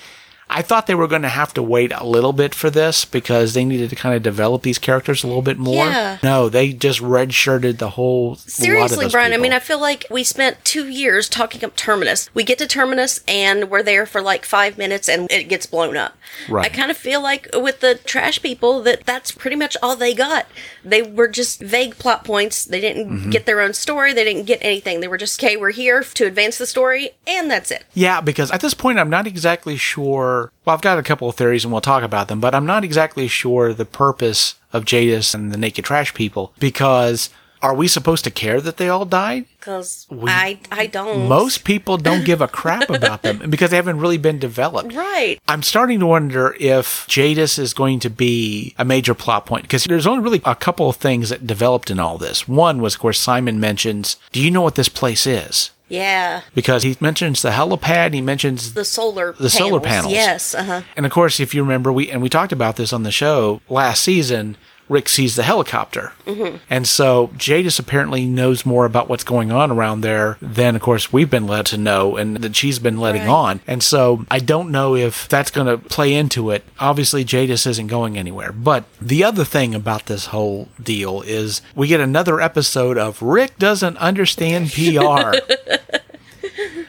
I 0.53 0.63
thought 0.63 0.89
they 0.89 0.97
were 0.97 1.07
going 1.07 1.23
to 1.23 1.29
have 1.29 1.55
to 1.55 1.63
wait 1.63 1.93
a 1.93 2.05
little 2.05 2.33
bit 2.33 2.55
for 2.55 2.71
this 2.71 3.05
because 3.05 3.55
they 3.55 3.65
needed 3.65 3.89
to 3.91 3.97
kind 3.97 4.17
of 4.17 4.23
develop 4.23 4.63
these 4.63 4.79
characters 4.79 5.23
a 5.23 5.29
little 5.29 5.43
bit 5.43 5.59
more. 5.59 5.87
Yeah. 5.87 6.19
No, 6.25 6.49
they 6.49 6.73
just 6.73 7.01
redshirted 7.01 7.79
the 7.79 7.91
whole. 7.91 8.35
Seriously, 8.35 9.09
Brian. 9.09 9.31
People. 9.31 9.41
I 9.41 9.43
mean, 9.43 9.53
I 9.53 9.61
feel 9.61 9.81
like 9.81 10.07
we 10.11 10.25
spent 10.25 10.65
two 10.65 10.89
years 10.89 11.29
talking 11.29 11.65
up 11.65 11.77
Terminus. 11.77 12.29
We 12.35 12.43
get 12.43 12.59
to 12.59 12.67
Terminus 12.67 13.23
and 13.29 13.71
we're 13.71 13.85
there 13.85 14.07
for 14.07 14.21
like 14.21 14.45
five 14.45 14.77
minutes 14.77 15.09
and 15.09 15.31
it 15.31 15.45
gets 15.45 15.67
blown 15.67 15.97
up. 15.97 16.17
Right. 16.49 16.67
I 16.67 16.69
kind 16.69 16.91
of 16.91 16.97
feel 16.97 17.23
like 17.23 17.49
with 17.55 17.81
the 17.81 18.01
trash 18.05 18.43
people 18.43 18.83
that 18.83 19.05
that's 19.05 19.31
pretty 19.31 19.57
much 19.57 19.77
all 19.83 19.95
they 19.95 20.15
got. 20.15 20.47
They 20.85 21.03
were 21.03 21.29
just 21.29 21.61
vague 21.61 21.97
plot 21.99 22.25
points. 22.25 22.65
They 22.65 22.81
didn't 22.81 23.09
mm-hmm. 23.09 23.31
get 23.31 23.47
their 23.47 23.61
own 23.61 23.75
story. 23.75 24.13
They 24.13 24.25
didn't 24.25 24.47
get 24.47 24.59
anything. 24.63 25.01
They 25.01 25.09
were 25.09 25.19
just, 25.19 25.43
okay, 25.43 25.57
we're 25.57 25.71
here 25.71 26.03
to 26.03 26.27
advance 26.27 26.59
the 26.59 26.67
story, 26.67 27.11
and 27.27 27.51
that's 27.51 27.71
it. 27.71 27.85
Yeah, 27.93 28.21
because 28.21 28.51
at 28.51 28.61
this 28.61 28.75
point, 28.75 28.99
I'm 28.99 29.11
not 29.11 29.27
exactly 29.27 29.77
sure 29.77 30.40
well, 30.65 30.75
I've 30.75 30.83
got 30.83 30.99
a 30.99 31.03
couple 31.03 31.29
of 31.29 31.35
theories 31.37 31.65
and 31.65 31.73
we'll 31.73 31.81
talk 31.81 32.03
about 32.03 32.29
them, 32.29 32.41
but 32.41 32.55
I'm 32.55 32.67
not 32.67 32.85
exactly 32.85 33.29
sure 33.29 33.73
the 33.73 33.85
purpose 33.85 34.55
of 34.73 34.85
Jadis 34.85 35.35
and 35.35 35.53
the 35.53 35.59
Naked 35.59 35.85
Trash 35.85 36.15
people 36.15 36.53
because 36.59 37.31
Are 37.63 37.75
we 37.75 37.89
supposed 37.89 38.25
to 38.25 38.31
care 38.31 38.59
that 38.63 38.79
they 38.79 38.89
all 38.89 39.05
died? 39.05 39.45
Because 39.59 40.07
I, 40.27 40.59
I 40.73 40.87
don't. 40.87 41.29
Most 41.29 41.63
people 41.65 41.99
don't 41.99 42.25
give 42.25 42.41
a 42.41 42.49
crap 42.49 42.89
about 42.89 43.21
them 43.21 43.37
because 43.51 43.69
they 43.69 43.77
haven't 43.77 44.01
really 44.01 44.17
been 44.17 44.39
developed. 44.39 44.95
Right. 44.95 45.39
I'm 45.47 45.63
starting 45.63 46.01
to 46.01 46.07
wonder 46.07 46.57
if 46.59 47.05
Jadis 47.07 47.59
is 47.59 47.75
going 47.75 48.01
to 48.01 48.09
be 48.09 48.75
a 48.79 48.85
major 48.87 49.13
plot 49.15 49.45
point 49.45 49.65
because 49.65 49.85
there's 49.85 50.07
only 50.07 50.25
really 50.25 50.41
a 50.47 50.55
couple 50.55 50.89
of 50.89 50.97
things 50.97 51.29
that 51.29 51.47
developed 51.47 51.91
in 51.91 51.99
all 52.01 52.17
this. 52.17 52.49
One 52.49 52.81
was, 52.81 52.95
of 52.95 53.01
course, 53.01 53.19
Simon 53.19 53.61
mentions, 53.61 54.17
Do 54.33 54.41
you 54.41 54.51
know 54.51 54.63
what 54.63 54.77
this 54.77 54.89
place 54.89 55.27
is? 55.27 55.71
Yeah. 55.91 56.43
Because 56.55 56.85
he 56.85 56.97
mentions 57.01 57.43
the 57.43 57.51
helipad, 57.51 58.07
and 58.07 58.15
he 58.15 58.21
mentions 58.23 58.73
The 58.73 58.85
solar 58.85 59.33
The 59.33 59.51
solar 59.51 59.81
panels. 59.81 60.13
Yes. 60.15 60.55
Uh 60.55 60.63
huh. 60.63 60.83
And 60.97 61.05
of 61.05 61.13
course, 61.13 61.41
if 61.41 61.55
you 61.55 61.63
remember, 61.63 61.93
we 61.93 62.11
and 62.11 62.23
we 62.23 62.31
talked 62.31 62.53
about 62.53 62.77
this 62.77 62.93
on 62.95 63.03
the 63.03 63.11
show 63.11 63.61
last 63.69 64.03
season. 64.03 64.57
Rick 64.91 65.09
sees 65.09 65.37
the 65.37 65.45
helicopter, 65.45 66.13
mm-hmm. 66.27 66.57
and 66.69 66.87
so 66.87 67.31
Jadis 67.37 67.79
apparently 67.79 68.27
knows 68.27 68.67
more 68.67 68.85
about 68.85 69.09
what's 69.09 69.25
going 69.25 69.51
on 69.53 69.71
around 69.71 70.01
there 70.03 70.37
than, 70.43 70.75
of 70.77 70.83
course, 70.83 71.13
we've 71.13 71.31
been 71.31 71.47
led 71.47 71.65
to 71.67 71.79
know, 71.79 72.17
and 72.17 72.37
that 72.39 72.57
she's 72.57 72.79
been 72.81 72.99
letting 72.99 73.23
Right. 73.23 73.31
on. 73.31 73.61
And 73.67 73.83
so 73.83 74.27
I 74.31 74.41
don't 74.41 74.71
know 74.71 74.97
if 74.97 75.29
that's 75.29 75.51
going 75.53 75.69
to 75.69 75.79
play 75.79 76.13
into 76.13 76.51
it. 76.51 76.65
Obviously, 76.81 77.23
Jadis 77.25 77.67
isn't 77.67 77.87
going 77.87 78.19
anywhere. 78.19 78.51
But 78.53 78.85
the 79.01 79.23
other 79.25 79.45
thing 79.45 79.75
about 79.75 80.07
this 80.07 80.27
whole 80.27 80.69
deal 80.83 81.23
is 81.23 81.63
we 81.75 81.87
get 81.87 82.01
another 82.01 82.41
episode 82.41 82.99
of 82.99 83.23
Rick 83.23 83.59
doesn't 83.59 83.97
understand 83.99 84.73
PR. 84.73 85.35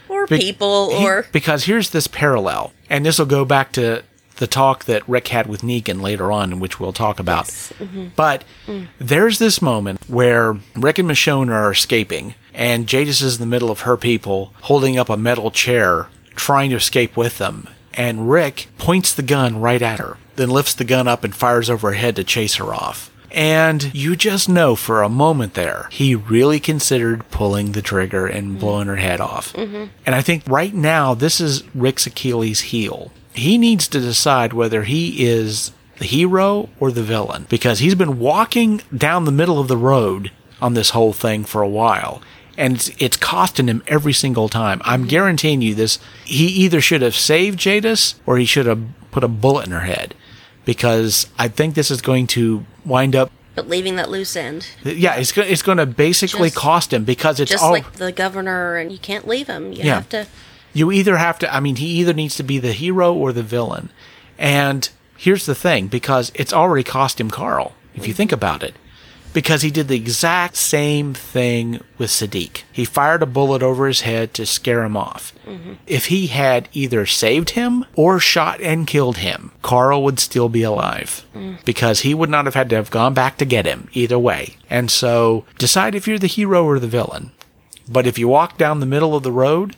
Or 0.09 0.27
Be- 0.27 0.39
people, 0.39 0.97
he- 0.97 1.05
or 1.05 1.25
because 1.31 1.65
here's 1.65 1.91
this 1.91 2.07
parallel, 2.07 2.73
and 2.89 3.05
this 3.05 3.17
will 3.19 3.25
go 3.25 3.45
back 3.45 3.71
to 3.73 4.03
the 4.41 4.47
talk 4.47 4.85
that 4.85 5.07
Rick 5.07 5.27
had 5.29 5.45
with 5.47 5.61
Negan 5.61 6.01
later 6.01 6.31
on, 6.31 6.59
which 6.59 6.79
we'll 6.79 6.91
talk 6.93 7.19
about. 7.19 7.45
Mm-hmm. 7.45 8.07
But 8.15 8.43
Mm. 8.67 8.87
there's 8.99 9.37
this 9.39 9.61
moment 9.61 10.01
where 10.07 10.57
Rick 10.75 10.97
and 10.99 11.07
Michonne 11.09 11.49
are 11.51 11.71
escaping, 11.71 12.33
and 12.53 12.87
Jadis 12.87 13.21
is 13.21 13.35
in 13.35 13.41
the 13.41 13.45
middle 13.53 13.69
of 13.71 13.81
her 13.81 13.97
people, 13.97 14.53
holding 14.63 14.97
up 14.97 15.09
a 15.09 15.15
metal 15.17 15.51
chair, 15.51 16.07
trying 16.35 16.71
to 16.71 16.75
escape 16.77 17.15
with 17.15 17.37
them. 17.37 17.67
And 17.93 18.29
Rick 18.31 18.67
points 18.77 19.13
the 19.13 19.21
gun 19.21 19.61
right 19.61 19.81
at 19.81 19.99
her, 19.99 20.17
then 20.37 20.49
lifts 20.49 20.73
the 20.73 20.83
gun 20.85 21.07
up 21.07 21.23
and 21.23 21.35
fires 21.35 21.69
over 21.69 21.89
her 21.89 21.93
head 21.93 22.15
to 22.15 22.23
chase 22.23 22.55
her 22.55 22.73
off. 22.73 23.09
And 23.33 23.93
you 23.95 24.15
just 24.17 24.49
know 24.49 24.75
for 24.75 25.01
a 25.03 25.07
moment 25.09 25.53
there, 25.53 25.87
he 25.91 26.15
really 26.15 26.59
considered 26.59 27.29
pulling 27.31 27.71
the 27.71 27.81
trigger 27.81 28.27
and 28.27 28.59
blowing 28.59 28.87
her 28.87 28.97
head 28.97 29.21
off. 29.21 29.53
And 29.55 29.89
I 30.05 30.21
think 30.21 30.43
right 30.47 30.73
now, 30.73 31.13
this 31.13 31.39
is 31.39 31.63
Rick's 31.73 32.05
Achilles 32.07 32.59
heel. 32.73 33.11
He 33.33 33.57
needs 33.57 33.87
to 33.89 33.99
decide 33.99 34.53
whether 34.53 34.83
he 34.83 35.25
is 35.25 35.71
the 35.97 36.05
hero 36.05 36.69
or 36.79 36.91
the 36.91 37.03
villain 37.03 37.45
because 37.49 37.79
he's 37.79 37.95
been 37.95 38.19
walking 38.19 38.81
down 38.95 39.25
the 39.25 39.31
middle 39.31 39.59
of 39.59 39.67
the 39.67 39.77
road 39.77 40.31
on 40.61 40.73
this 40.73 40.91
whole 40.91 41.13
thing 41.13 41.43
for 41.43 41.61
a 41.61 41.69
while. 41.69 42.21
And 42.57 42.75
it's, 42.75 42.91
it's 42.99 43.17
costing 43.17 43.67
him 43.67 43.83
every 43.87 44.13
single 44.13 44.49
time. 44.49 44.81
I'm 44.83 45.01
mm-hmm. 45.01 45.09
guaranteeing 45.09 45.61
you 45.61 45.73
this. 45.73 45.99
He 46.25 46.47
either 46.47 46.81
should 46.81 47.01
have 47.01 47.15
saved 47.15 47.59
Jadis 47.59 48.15
or 48.25 48.37
he 48.37 48.45
should 48.45 48.65
have 48.65 48.83
put 49.11 49.23
a 49.23 49.27
bullet 49.27 49.67
in 49.67 49.71
her 49.71 49.81
head 49.81 50.13
because 50.65 51.27
I 51.39 51.47
think 51.47 51.75
this 51.75 51.91
is 51.91 52.01
going 52.01 52.27
to 52.27 52.65
wind 52.85 53.15
up. 53.15 53.31
but 53.55 53.67
leaving 53.67 53.95
that 53.95 54.09
loose 54.09 54.35
end. 54.35 54.67
Yeah, 54.83 55.15
it's 55.15 55.31
going 55.31 55.51
it's 55.51 55.61
going 55.61 55.77
to 55.77 55.85
basically 55.85 56.49
Just- 56.49 56.55
cost 56.55 56.93
him 56.93 57.03
because 57.03 57.39
it's 57.39 57.51
Just 57.51 57.63
all 57.63 57.71
like 57.71 57.93
the 57.93 58.11
governor, 58.11 58.77
and 58.77 58.91
you 58.91 58.97
can't 58.97 59.27
leave 59.27 59.47
him. 59.47 59.71
You 59.71 59.83
Yeah. 59.83 59.95
have 59.95 60.09
to. 60.09 60.27
You 60.73 60.91
either 60.91 61.17
have 61.17 61.39
to. 61.39 61.53
I 61.53 61.59
mean, 61.59 61.77
he 61.77 61.87
either 61.99 62.13
needs 62.13 62.35
to 62.35 62.43
be 62.43 62.59
the 62.59 62.73
hero 62.73 63.13
or 63.13 63.33
the 63.33 63.43
villain. 63.43 63.89
And 64.37 64.89
here's 65.17 65.45
the 65.45 65.55
thing, 65.55 65.87
because 65.87 66.31
it's 66.35 66.53
already 66.53 66.83
cost 66.83 67.19
him 67.19 67.29
Carl. 67.29 67.73
If 67.93 68.07
you 68.07 68.13
think 68.13 68.31
about 68.31 68.63
it, 68.63 68.73
because 69.33 69.61
he 69.61 69.71
did 69.71 69.87
the 69.87 69.95
exact 69.95 70.55
same 70.55 71.13
thing 71.13 71.81
with 71.97 72.09
Siddiq. 72.09 72.63
He 72.71 72.85
fired 72.85 73.23
a 73.23 73.25
bullet 73.27 73.63
over 73.63 73.87
his 73.87 74.01
head 74.01 74.33
to 74.33 74.45
scare 74.45 74.83
him 74.83 74.97
off. 74.97 75.33
Mm-hmm. 75.45 75.73
If 75.87 76.07
he 76.07 76.27
had 76.27 76.67
either 76.73 77.05
saved 77.05 77.51
him 77.51 77.85
or 77.95 78.19
shot 78.19 78.59
and 78.61 78.87
killed 78.87 79.17
him, 79.17 79.51
Carl 79.61 80.03
would 80.03 80.19
still 80.19 80.49
be 80.49 80.63
alive 80.63 81.25
mm. 81.33 81.63
because 81.65 82.01
he 82.01 82.13
would 82.13 82.29
not 82.29 82.45
have 82.45 82.55
had 82.55 82.69
to 82.69 82.75
have 82.75 82.91
gone 82.91 83.13
back 83.13 83.37
to 83.37 83.45
get 83.45 83.65
him 83.65 83.89
either 83.93 84.19
way. 84.19 84.57
And 84.69 84.91
so 84.91 85.45
decide 85.57 85.95
if 85.95 86.07
you're 86.07 86.19
the 86.19 86.27
hero 86.27 86.65
or 86.65 86.79
the 86.79 86.87
villain. 86.87 87.31
But 87.87 88.07
if 88.07 88.17
you 88.17 88.27
walk 88.27 88.57
down 88.57 88.79
the 88.79 88.85
middle 88.85 89.15
of 89.15 89.23
the 89.23 89.31
road, 89.31 89.75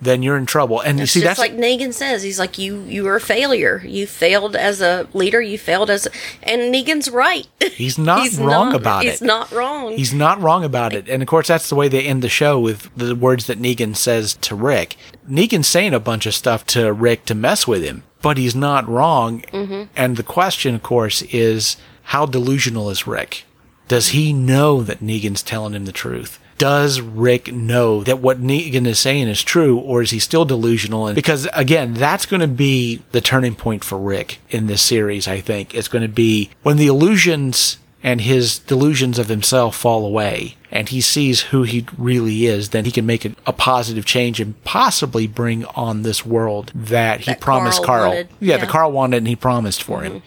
then 0.00 0.22
you're 0.22 0.36
in 0.36 0.46
trouble. 0.46 0.80
And 0.80 0.98
you 0.98 1.06
see, 1.06 1.20
that's 1.20 1.38
like 1.38 1.54
Negan 1.54 1.92
says. 1.92 2.22
He's 2.22 2.38
like, 2.38 2.58
you 2.58 2.82
you 2.82 3.04
were 3.04 3.16
a 3.16 3.20
failure. 3.20 3.82
You 3.84 4.06
failed 4.06 4.54
as 4.54 4.80
a 4.80 5.08
leader. 5.12 5.40
You 5.40 5.58
failed 5.58 5.90
as, 5.90 6.06
a, 6.06 6.10
and 6.42 6.72
Negan's 6.72 7.10
right. 7.10 7.46
he's 7.72 7.98
not 7.98 8.30
wrong 8.38 8.74
about 8.74 9.02
he's 9.02 9.14
it. 9.14 9.14
He's 9.14 9.22
not 9.22 9.50
wrong. 9.50 9.92
He's 9.96 10.14
not 10.14 10.40
wrong 10.40 10.64
about 10.64 10.92
it. 10.92 11.08
And 11.08 11.22
of 11.22 11.28
course, 11.28 11.48
that's 11.48 11.68
the 11.68 11.74
way 11.74 11.88
they 11.88 12.04
end 12.04 12.22
the 12.22 12.28
show 12.28 12.60
with 12.60 12.90
the 12.96 13.14
words 13.14 13.46
that 13.46 13.60
Negan 13.60 13.96
says 13.96 14.34
to 14.42 14.54
Rick. 14.54 14.96
Negan's 15.28 15.68
saying 15.68 15.94
a 15.94 16.00
bunch 16.00 16.26
of 16.26 16.34
stuff 16.34 16.64
to 16.66 16.92
Rick 16.92 17.24
to 17.26 17.34
mess 17.34 17.66
with 17.66 17.82
him, 17.82 18.04
but 18.22 18.38
he's 18.38 18.54
not 18.54 18.88
wrong. 18.88 19.42
Mm-hmm. 19.52 19.84
And 19.96 20.16
the 20.16 20.22
question, 20.22 20.74
of 20.74 20.82
course, 20.82 21.22
is 21.22 21.76
how 22.04 22.24
delusional 22.24 22.90
is 22.90 23.06
Rick? 23.06 23.44
Does 23.88 24.08
he 24.08 24.32
know 24.32 24.82
that 24.82 25.00
Negan's 25.00 25.42
telling 25.42 25.72
him 25.74 25.86
the 25.86 25.92
truth? 25.92 26.38
Does 26.58 27.00
Rick 27.00 27.52
know 27.52 28.02
that 28.04 28.18
what 28.18 28.42
Negan 28.42 28.86
is 28.86 28.98
saying 28.98 29.28
is 29.28 29.42
true, 29.42 29.78
or 29.78 30.02
is 30.02 30.10
he 30.10 30.18
still 30.18 30.44
delusional? 30.44 31.06
And 31.06 31.14
because 31.14 31.46
again, 31.54 31.94
that's 31.94 32.26
going 32.26 32.40
to 32.40 32.48
be 32.48 33.02
the 33.12 33.20
turning 33.20 33.54
point 33.54 33.84
for 33.84 33.96
Rick 33.96 34.38
in 34.50 34.66
this 34.66 34.82
series. 34.82 35.28
I 35.28 35.40
think 35.40 35.74
it's 35.74 35.88
going 35.88 36.02
to 36.02 36.08
be 36.08 36.50
when 36.62 36.76
the 36.76 36.88
illusions 36.88 37.78
and 38.02 38.20
his 38.20 38.58
delusions 38.60 39.18
of 39.18 39.28
himself 39.28 39.76
fall 39.76 40.04
away 40.06 40.54
and 40.70 40.88
he 40.88 41.00
sees 41.00 41.40
who 41.42 41.62
he 41.64 41.84
really 41.96 42.46
is, 42.46 42.68
then 42.68 42.84
he 42.84 42.90
can 42.92 43.04
make 43.06 43.24
a, 43.24 43.34
a 43.46 43.52
positive 43.52 44.04
change 44.04 44.40
and 44.40 44.62
possibly 44.64 45.26
bring 45.26 45.64
on 45.66 46.02
this 46.02 46.24
world 46.24 46.70
that 46.74 47.20
he 47.20 47.32
That 47.32 47.40
promised 47.40 47.82
Carl 47.82 48.12
Carl. 48.12 48.14
Yeah, 48.40 48.54
Yeah. 48.54 48.56
the 48.58 48.66
Carl 48.66 48.92
wanted 48.92 49.16
and 49.18 49.28
he 49.28 49.34
promised 49.36 49.82
for 49.82 50.02
him. 50.02 50.12
Mm-hmm. 50.12 50.26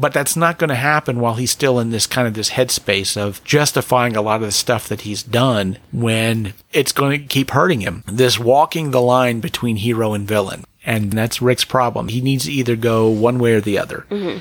But 0.00 0.14
that's 0.14 0.34
not 0.34 0.58
going 0.58 0.70
to 0.70 0.76
happen 0.76 1.20
while 1.20 1.34
he's 1.34 1.50
still 1.50 1.78
in 1.78 1.90
this 1.90 2.06
kind 2.06 2.26
of 2.26 2.32
this 2.32 2.50
headspace 2.50 3.18
of 3.18 3.44
justifying 3.44 4.16
a 4.16 4.22
lot 4.22 4.36
of 4.36 4.46
the 4.46 4.52
stuff 4.52 4.88
that 4.88 5.02
he's 5.02 5.22
done 5.22 5.76
when 5.92 6.54
it's 6.72 6.92
going 6.92 7.20
to 7.20 7.26
keep 7.26 7.50
hurting 7.50 7.82
him. 7.82 8.02
This 8.06 8.38
walking 8.38 8.92
the 8.92 9.02
line 9.02 9.40
between 9.40 9.76
hero 9.76 10.14
and 10.14 10.26
villain. 10.26 10.64
And 10.86 11.12
that's 11.12 11.42
Rick's 11.42 11.66
problem. 11.66 12.08
He 12.08 12.22
needs 12.22 12.46
to 12.46 12.52
either 12.52 12.76
go 12.76 13.10
one 13.10 13.38
way 13.38 13.52
or 13.52 13.60
the 13.60 13.78
other. 13.78 14.06
Mm-hmm. 14.10 14.38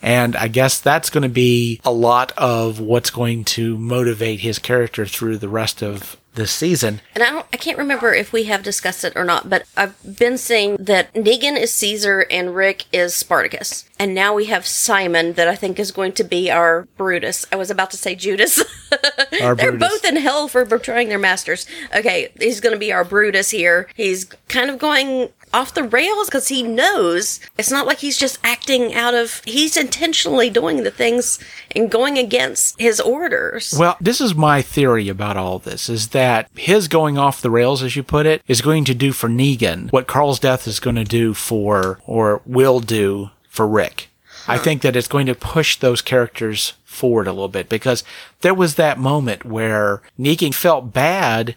And 0.00 0.36
I 0.36 0.46
guess 0.46 0.80
that's 0.80 1.10
going 1.10 1.24
to 1.24 1.28
be 1.28 1.80
a 1.84 1.90
lot 1.90 2.32
of 2.38 2.78
what's 2.78 3.10
going 3.10 3.44
to 3.44 3.76
motivate 3.76 4.40
his 4.40 4.60
character 4.60 5.06
through 5.06 5.38
the 5.38 5.48
rest 5.48 5.82
of 5.82 6.16
this 6.34 6.52
season. 6.52 7.00
And 7.14 7.24
I 7.24 7.30
don't, 7.30 7.46
I 7.52 7.56
can't 7.56 7.78
remember 7.78 8.14
if 8.14 8.32
we 8.32 8.44
have 8.44 8.62
discussed 8.62 9.04
it 9.04 9.14
or 9.16 9.24
not, 9.24 9.50
but 9.50 9.64
I've 9.76 10.18
been 10.18 10.38
saying 10.38 10.76
that 10.80 11.12
Negan 11.14 11.58
is 11.58 11.72
Caesar 11.72 12.26
and 12.30 12.54
Rick 12.54 12.86
is 12.92 13.14
Spartacus. 13.14 13.88
And 13.98 14.14
now 14.14 14.34
we 14.34 14.46
have 14.46 14.66
Simon 14.66 15.34
that 15.34 15.48
I 15.48 15.56
think 15.56 15.78
is 15.78 15.90
going 15.90 16.12
to 16.12 16.24
be 16.24 16.50
our 16.50 16.82
Brutus. 16.96 17.46
I 17.52 17.56
was 17.56 17.70
about 17.70 17.90
to 17.90 17.96
say 17.96 18.14
Judas. 18.14 18.62
They're 19.30 19.54
Brutus. 19.54 19.88
both 19.88 20.04
in 20.04 20.16
hell 20.16 20.48
for 20.48 20.64
betraying 20.64 21.08
their 21.08 21.18
masters. 21.18 21.66
Okay, 21.94 22.32
he's 22.38 22.60
going 22.60 22.74
to 22.74 22.78
be 22.78 22.92
our 22.92 23.04
Brutus 23.04 23.50
here. 23.50 23.88
He's 23.94 24.24
kind 24.48 24.70
of 24.70 24.78
going 24.78 25.30
off 25.52 25.74
the 25.74 25.82
rails 25.82 26.28
because 26.28 26.48
he 26.48 26.62
knows 26.62 27.40
it's 27.58 27.70
not 27.70 27.86
like 27.86 27.98
he's 27.98 28.18
just 28.18 28.38
acting 28.44 28.94
out 28.94 29.14
of, 29.14 29.42
he's 29.44 29.76
intentionally 29.76 30.50
doing 30.50 30.82
the 30.82 30.90
things 30.90 31.38
and 31.74 31.90
going 31.90 32.18
against 32.18 32.80
his 32.80 33.00
orders. 33.00 33.74
Well, 33.78 33.96
this 34.00 34.20
is 34.20 34.34
my 34.34 34.62
theory 34.62 35.08
about 35.08 35.36
all 35.36 35.58
this 35.58 35.88
is 35.88 36.08
that 36.08 36.48
his 36.54 36.88
going 36.88 37.18
off 37.18 37.42
the 37.42 37.50
rails, 37.50 37.82
as 37.82 37.96
you 37.96 38.02
put 38.02 38.26
it, 38.26 38.42
is 38.46 38.60
going 38.60 38.84
to 38.84 38.94
do 38.94 39.12
for 39.12 39.28
Negan 39.28 39.90
what 39.92 40.06
Carl's 40.06 40.38
death 40.38 40.66
is 40.66 40.80
going 40.80 40.96
to 40.96 41.04
do 41.04 41.34
for, 41.34 42.00
or 42.06 42.42
will 42.44 42.80
do 42.80 43.30
for 43.48 43.66
Rick. 43.66 44.08
I 44.48 44.58
think 44.58 44.82
that 44.82 44.96
it's 44.96 45.08
going 45.08 45.26
to 45.26 45.34
push 45.34 45.76
those 45.76 46.02
characters 46.02 46.72
forward 46.84 47.26
a 47.26 47.32
little 47.32 47.48
bit 47.48 47.68
because 47.68 48.02
there 48.40 48.54
was 48.54 48.74
that 48.74 48.98
moment 48.98 49.44
where 49.44 50.02
Negan 50.18 50.54
felt 50.54 50.92
bad 50.92 51.56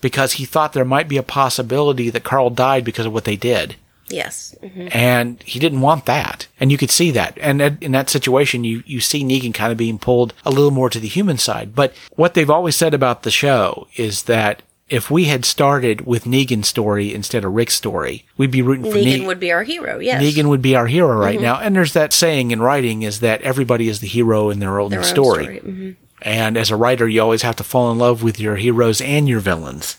because 0.00 0.32
he 0.34 0.44
thought 0.44 0.72
there 0.72 0.84
might 0.84 1.08
be 1.08 1.16
a 1.16 1.22
possibility 1.22 2.10
that 2.10 2.24
Carl 2.24 2.50
died 2.50 2.84
because 2.84 3.06
of 3.06 3.12
what 3.12 3.24
they 3.24 3.36
did 3.36 3.76
yes. 4.10 4.54
hmm 4.60 4.88
and 4.92 5.42
he 5.44 5.58
didn't 5.58 5.80
want 5.80 6.06
that. 6.06 6.46
And 6.58 6.72
you 6.72 6.78
could 6.78 6.90
see 6.90 7.10
that. 7.12 7.38
And 7.40 7.60
in 7.80 7.92
that 7.92 8.10
situation, 8.10 8.64
you, 8.64 8.82
you 8.86 9.00
see 9.00 9.24
Negan 9.24 9.54
kind 9.54 9.72
of 9.72 9.78
being 9.78 9.98
pulled 9.98 10.34
a 10.44 10.50
little 10.50 10.70
more 10.70 10.90
to 10.90 10.98
the 10.98 11.08
human 11.08 11.38
side. 11.38 11.74
But 11.74 11.94
what 12.16 12.34
they've 12.34 12.50
always 12.50 12.76
said 12.76 12.94
about 12.94 13.22
the 13.22 13.30
show 13.30 13.86
is 13.96 14.24
that 14.24 14.62
if 14.88 15.10
we 15.10 15.26
had 15.26 15.44
started 15.44 16.00
with 16.04 16.24
Negan's 16.24 16.66
story 16.66 17.14
instead 17.14 17.44
of 17.44 17.52
Rick's 17.52 17.74
story, 17.74 18.24
we'd 18.36 18.50
be 18.50 18.62
rooting 18.62 18.90
for 18.90 18.98
Negan 18.98 19.20
Ne- 19.20 19.26
would 19.26 19.38
be 19.40 19.52
our 19.52 19.62
hero, 19.62 20.00
yes. 20.00 20.20
Negan 20.20 20.48
would 20.48 20.62
be 20.62 20.74
our 20.74 20.88
hero 20.88 21.16
right 21.16 21.40
now. 21.40 21.60
And 21.60 21.76
there's 21.76 21.92
that 21.92 22.12
saying 22.12 22.50
in 22.50 22.60
writing 22.60 23.02
is 23.02 23.20
that 23.20 23.40
everybody 23.42 23.88
is 23.88 24.00
the 24.00 24.08
hero 24.08 24.50
in 24.50 24.58
their 24.58 24.80
own 24.80 24.90
Their 24.90 25.00
own 25.00 25.04
story. 25.04 25.60
Mhm. 25.64 25.96
And 26.22 26.56
as 26.56 26.70
a 26.70 26.76
writer, 26.76 27.08
you 27.08 27.20
always 27.20 27.42
have 27.42 27.56
to 27.56 27.64
fall 27.64 27.90
in 27.90 27.98
love 27.98 28.22
with 28.22 28.38
your 28.38 28.56
heroes 28.56 29.00
and 29.00 29.28
your 29.28 29.40
villains. 29.40 29.96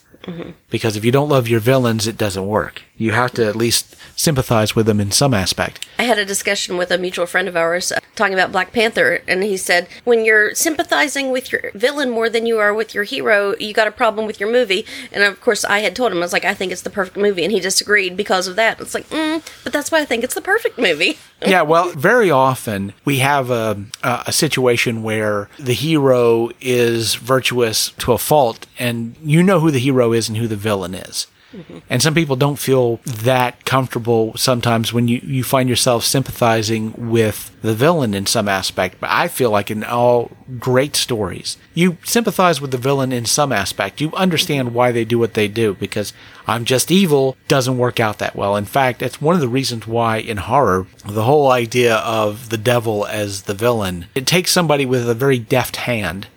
Because 0.70 0.96
if 0.96 1.04
you 1.04 1.12
don't 1.12 1.28
love 1.28 1.48
your 1.48 1.60
villains, 1.60 2.06
it 2.06 2.16
doesn't 2.16 2.46
work. 2.46 2.82
You 2.96 3.12
have 3.12 3.32
to 3.32 3.46
at 3.46 3.56
least 3.56 3.96
sympathize 4.16 4.76
with 4.76 4.86
them 4.86 5.00
in 5.00 5.10
some 5.10 5.34
aspect. 5.34 5.86
I 5.98 6.04
had 6.04 6.18
a 6.18 6.24
discussion 6.24 6.76
with 6.76 6.90
a 6.90 6.98
mutual 6.98 7.26
friend 7.26 7.48
of 7.48 7.56
ours 7.56 7.92
uh, 7.92 8.00
talking 8.14 8.34
about 8.34 8.52
Black 8.52 8.72
Panther, 8.72 9.22
and 9.26 9.42
he 9.42 9.56
said, 9.56 9.88
when 10.04 10.24
you're 10.24 10.54
sympathizing 10.54 11.30
with 11.30 11.50
your 11.50 11.70
villain 11.74 12.10
more 12.10 12.28
than 12.28 12.46
you 12.46 12.58
are 12.58 12.72
with 12.74 12.94
your 12.94 13.04
hero, 13.04 13.54
you 13.58 13.72
got 13.72 13.88
a 13.88 13.92
problem 13.92 14.26
with 14.26 14.38
your 14.38 14.50
movie. 14.50 14.86
And 15.10 15.24
of 15.24 15.40
course, 15.40 15.64
I 15.64 15.80
had 15.80 15.96
told 15.96 16.12
him, 16.12 16.18
I 16.18 16.20
was 16.20 16.32
like, 16.32 16.44
I 16.44 16.54
think 16.54 16.72
it's 16.72 16.82
the 16.82 16.90
perfect 16.90 17.16
movie, 17.16 17.42
and 17.44 17.52
he 17.52 17.60
disagreed 17.60 18.16
because 18.16 18.46
of 18.46 18.56
that. 18.56 18.80
It's 18.80 18.94
like, 18.94 19.08
mm, 19.10 19.44
but 19.64 19.72
that's 19.72 19.90
why 19.90 20.00
I 20.00 20.04
think 20.04 20.24
it's 20.24 20.34
the 20.34 20.40
perfect 20.40 20.78
movie. 20.78 21.18
yeah, 21.46 21.62
well, 21.62 21.90
very 21.90 22.30
often 22.30 22.92
we 23.04 23.18
have 23.18 23.50
a, 23.50 23.84
a, 24.02 24.24
a 24.28 24.32
situation 24.32 25.02
where 25.02 25.48
the 25.58 25.74
hero 25.74 26.50
is 26.60 27.16
virtuous 27.16 27.90
to 27.98 28.12
a 28.12 28.18
fault, 28.18 28.66
and 28.78 29.16
you 29.22 29.42
know 29.42 29.60
who 29.60 29.70
the 29.70 29.78
hero 29.78 30.11
is 30.12 30.28
and 30.28 30.38
who 30.38 30.48
the 30.48 30.56
villain 30.56 30.94
is. 30.94 31.26
Mm-hmm. 31.52 31.78
And 31.90 32.02
some 32.02 32.14
people 32.14 32.36
don't 32.36 32.58
feel 32.58 32.96
that 33.04 33.64
comfortable 33.64 34.34
sometimes 34.36 34.92
when 34.92 35.08
you, 35.08 35.20
you 35.22 35.44
find 35.44 35.68
yourself 35.68 36.04
sympathizing 36.04 37.10
with 37.10 37.50
the 37.62 37.74
villain 37.74 38.14
in 38.14 38.26
some 38.26 38.48
aspect. 38.48 38.98
But 39.00 39.10
I 39.10 39.28
feel 39.28 39.50
like 39.50 39.70
in 39.70 39.84
all 39.84 40.30
great 40.58 40.96
stories, 40.96 41.58
you 41.74 41.98
sympathize 42.04 42.60
with 42.60 42.70
the 42.70 42.78
villain 42.78 43.12
in 43.12 43.26
some 43.26 43.52
aspect. 43.52 44.00
You 44.00 44.12
understand 44.14 44.74
why 44.74 44.92
they 44.92 45.04
do 45.04 45.18
what 45.18 45.34
they 45.34 45.48
do 45.48 45.74
because 45.74 46.12
I'm 46.46 46.64
just 46.64 46.90
evil 46.90 47.36
doesn't 47.48 47.78
work 47.78 48.00
out 48.00 48.18
that 48.18 48.34
well. 48.34 48.56
In 48.56 48.64
fact, 48.64 49.02
it's 49.02 49.20
one 49.20 49.34
of 49.34 49.40
the 49.40 49.48
reasons 49.48 49.86
why 49.86 50.16
in 50.16 50.38
horror, 50.38 50.86
the 51.04 51.24
whole 51.24 51.50
idea 51.50 51.96
of 51.96 52.48
the 52.48 52.58
devil 52.58 53.06
as 53.06 53.42
the 53.42 53.54
villain, 53.54 54.06
it 54.14 54.26
takes 54.26 54.50
somebody 54.50 54.86
with 54.86 55.08
a 55.08 55.14
very 55.14 55.38
deft 55.38 55.76
hand 55.76 56.28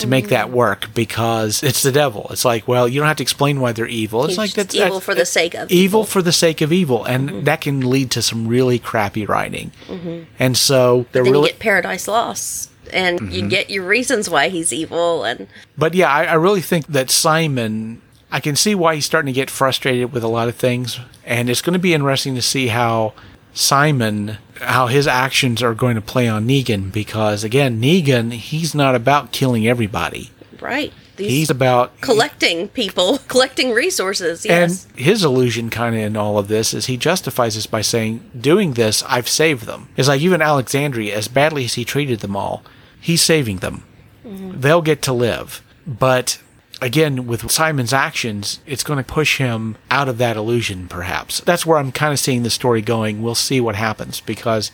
to 0.00 0.06
make 0.06 0.28
that 0.28 0.46
mm-hmm. 0.46 0.56
work 0.56 0.94
because 0.94 1.62
it's 1.62 1.82
the 1.82 1.92
devil. 1.92 2.26
It's 2.30 2.44
like, 2.44 2.66
well, 2.66 2.88
you 2.88 3.00
don't 3.00 3.08
have 3.08 3.18
to 3.18 3.22
explain 3.22 3.60
why 3.60 3.72
they're 3.72 3.86
evil. 3.86 4.24
It's 4.24 4.32
He's 4.32 4.38
like 4.38 4.52
that's 4.52 4.74
evil 4.74 5.00
for 5.00 5.14
the 5.14 5.24
sake 5.24 5.54
of 5.54 5.70
evil 5.70 6.04
for 6.04 6.22
the 6.22 6.32
sake 6.32 6.60
of 6.60 6.72
evil, 6.72 7.04
and 7.04 7.28
mm-hmm. 7.28 7.44
that 7.44 7.60
can 7.60 7.88
lead 7.88 8.10
to 8.12 8.22
some 8.22 8.48
really 8.48 8.78
crappy 8.78 9.26
writing. 9.26 9.72
Mm-hmm. 9.86 10.24
And 10.38 10.56
so 10.56 11.06
they're 11.12 11.22
really, 11.22 11.40
you 11.40 11.46
get 11.46 11.58
Paradise 11.58 12.08
Lost, 12.08 12.70
and 12.92 13.32
you 13.32 13.48
get 13.48 13.70
your 13.70 13.86
reasons 13.86 14.28
why 14.28 14.48
he's 14.48 14.72
evil, 14.72 15.24
and 15.24 15.46
but 15.78 15.94
yeah, 15.94 16.10
I, 16.10 16.24
I 16.24 16.34
really 16.34 16.62
think 16.62 16.86
that 16.88 17.10
Simon. 17.10 18.02
I 18.32 18.38
can 18.38 18.54
see 18.54 18.76
why 18.76 18.94
he's 18.94 19.06
starting 19.06 19.26
to 19.26 19.36
get 19.36 19.50
frustrated 19.50 20.12
with 20.12 20.22
a 20.22 20.28
lot 20.28 20.46
of 20.46 20.54
things, 20.54 21.00
and 21.24 21.50
it's 21.50 21.60
going 21.60 21.72
to 21.72 21.80
be 21.80 21.92
interesting 21.92 22.36
to 22.36 22.42
see 22.42 22.68
how 22.68 23.12
Simon, 23.52 24.38
how 24.60 24.86
his 24.86 25.06
actions 25.06 25.62
are 25.62 25.74
going 25.74 25.94
to 25.96 26.00
play 26.00 26.28
on 26.28 26.46
Negan, 26.46 26.92
because 26.92 27.44
again, 27.44 27.80
Negan, 27.80 28.32
he's 28.32 28.74
not 28.74 28.94
about 28.94 29.32
killing 29.32 29.66
everybody. 29.66 30.30
right. 30.60 30.92
These 31.16 31.30
He's 31.32 31.50
about 31.50 32.00
collecting 32.00 32.68
people, 32.68 33.18
collecting 33.28 33.72
resources. 33.72 34.46
Yes. 34.46 34.86
And 34.86 34.98
his 34.98 35.22
illusion, 35.22 35.68
kind 35.68 35.94
of 35.94 36.00
in 36.00 36.16
all 36.16 36.38
of 36.38 36.48
this, 36.48 36.72
is 36.72 36.86
he 36.86 36.96
justifies 36.96 37.56
this 37.56 37.66
by 37.66 37.82
saying, 37.82 38.24
"Doing 38.40 38.72
this, 38.72 39.02
I've 39.06 39.28
saved 39.28 39.66
them." 39.66 39.90
It's 39.98 40.08
like 40.08 40.22
even 40.22 40.40
Alexandria, 40.40 41.14
as 41.14 41.28
badly 41.28 41.66
as 41.66 41.74
he 41.74 41.84
treated 41.84 42.20
them 42.20 42.36
all, 42.36 42.62
he's 42.98 43.20
saving 43.20 43.58
them. 43.58 43.82
Mm-hmm. 44.26 44.60
They'll 44.62 44.80
get 44.80 45.02
to 45.02 45.12
live, 45.12 45.62
but 45.86 46.38
again, 46.80 47.26
with 47.26 47.50
Simon's 47.50 47.92
actions, 47.92 48.60
it's 48.66 48.84
going 48.84 48.98
to 48.98 49.12
push 49.12 49.38
him 49.38 49.76
out 49.90 50.08
of 50.08 50.18
that 50.18 50.36
illusion. 50.36 50.88
Perhaps 50.88 51.40
that's 51.40 51.66
where 51.66 51.78
I'm 51.78 51.92
kind 51.92 52.12
of 52.12 52.18
seeing 52.18 52.42
the 52.42 52.50
story 52.50 52.82
going. 52.82 53.22
We'll 53.22 53.34
see 53.34 53.60
what 53.60 53.76
happens 53.76 54.20
because 54.20 54.70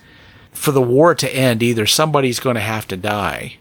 for 0.53 0.73
the 0.73 0.83
war 0.83 1.15
to 1.15 1.35
end, 1.35 1.63
either 1.63 1.87
somebody's 1.87 2.41
going 2.41 2.57
to 2.57 2.61
have 2.61 2.89
to 2.89 2.97
die 2.97 3.57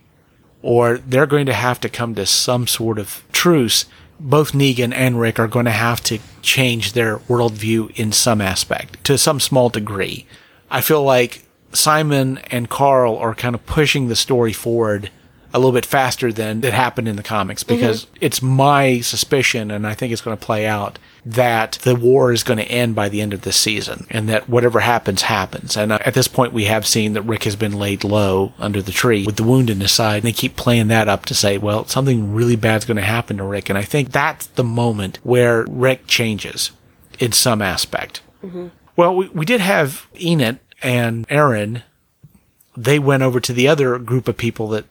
or 0.62 0.98
they're 0.98 1.28
going 1.28 1.46
to 1.46 1.54
have 1.54 1.80
to 1.82 1.90
come 1.90 2.16
to 2.16 2.25
some 2.25 2.68
sort 2.68 2.98
of 2.98 3.24
truce. 3.32 3.86
Both 4.20 4.54
Negan 4.54 4.94
and 4.94 5.20
Rick 5.20 5.40
are 5.40 5.48
going 5.48 5.66
to 5.66 5.72
have 5.72 6.02
to 6.06 6.20
change 6.42 6.94
their 6.94 7.18
worldview 7.18 7.92
in 8.00 8.12
some 8.12 8.42
aspect, 8.42 9.04
to 9.04 9.18
some 9.18 9.40
small 9.40 9.70
degree. 9.70 10.25
I 10.72 10.82
feel 10.82 11.04
like 11.04 11.46
Simon 11.74 12.40
and 12.50 12.70
Carl 12.70 13.18
are 13.18 13.36
kind 13.36 13.54
of 13.54 13.66
pushing 13.66 14.08
the 14.08 14.16
story 14.16 14.54
forward 14.54 15.12
a 15.56 15.58
little 15.58 15.72
bit 15.72 15.86
faster 15.86 16.34
than 16.34 16.62
it 16.66 16.74
happened 16.74 17.08
in 17.08 17.16
the 17.16 17.24
comics 17.24 17.64
because 17.64 18.08
it's 18.20 18.42
my 18.42 19.00
suspicion, 19.00 19.72
and 19.72 19.88
I 19.88 19.94
think 19.94 20.12
it's 20.12 20.22
going 20.22 20.36
to 20.36 20.46
play 20.46 20.68
out, 20.68 21.00
that 21.26 21.80
the 21.84 21.96
war 21.96 22.34
is 22.34 22.44
going 22.44 22.58
to 22.58 22.66
end 22.66 22.94
by 22.94 23.08
the 23.08 23.22
end 23.22 23.34
of 23.34 23.44
this 23.44 23.56
season 23.56 24.06
and 24.10 24.28
that 24.28 24.50
whatever 24.50 24.82
happens, 24.82 25.22
happens. 25.22 25.78
And 25.78 25.94
uh, 25.94 26.00
at 26.06 26.14
this 26.14 26.28
point, 26.28 26.52
we 26.52 26.66
have 26.66 26.86
seen 26.86 27.14
that 27.14 27.22
Rick 27.22 27.46
has 27.46 27.56
been 27.56 27.72
laid 27.72 28.04
low 28.04 28.52
under 28.60 28.82
the 28.82 28.92
tree 28.92 29.26
with 29.26 29.38
the 29.38 29.46
wound 29.46 29.70
in 29.70 29.80
his 29.80 29.94
side. 29.94 30.18
And 30.18 30.24
they 30.24 30.34
keep 30.34 30.58
playing 30.58 30.90
that 30.90 31.08
up 31.08 31.26
to 31.28 31.34
say, 31.34 31.58
well, 31.58 31.86
something 31.86 32.34
really 32.34 32.58
bad's 32.58 32.84
going 32.84 32.98
to 32.98 33.04
happen 33.04 33.38
to 33.38 33.44
Rick. 33.44 33.70
And 33.70 33.78
I 33.78 33.84
think 33.84 34.12
that's 34.12 34.48
the 34.48 34.64
moment 34.64 35.20
where 35.24 35.66
Rick 35.70 36.06
changes 36.06 36.72
in 37.18 37.32
some 37.32 37.62
aspect. 37.62 38.22
Well, 38.98 39.16
we, 39.16 39.30
we 39.30 39.46
did 39.46 39.62
have 39.62 40.06
Enid 40.20 40.60
and 40.84 41.26
Aaron. 41.30 41.84
They 42.76 43.00
went 43.00 43.24
over 43.24 43.40
to 43.40 43.54
the 43.54 43.70
other 43.70 43.98
group 43.98 44.28
of 44.28 44.36
people 44.36 44.68
that 44.70 44.84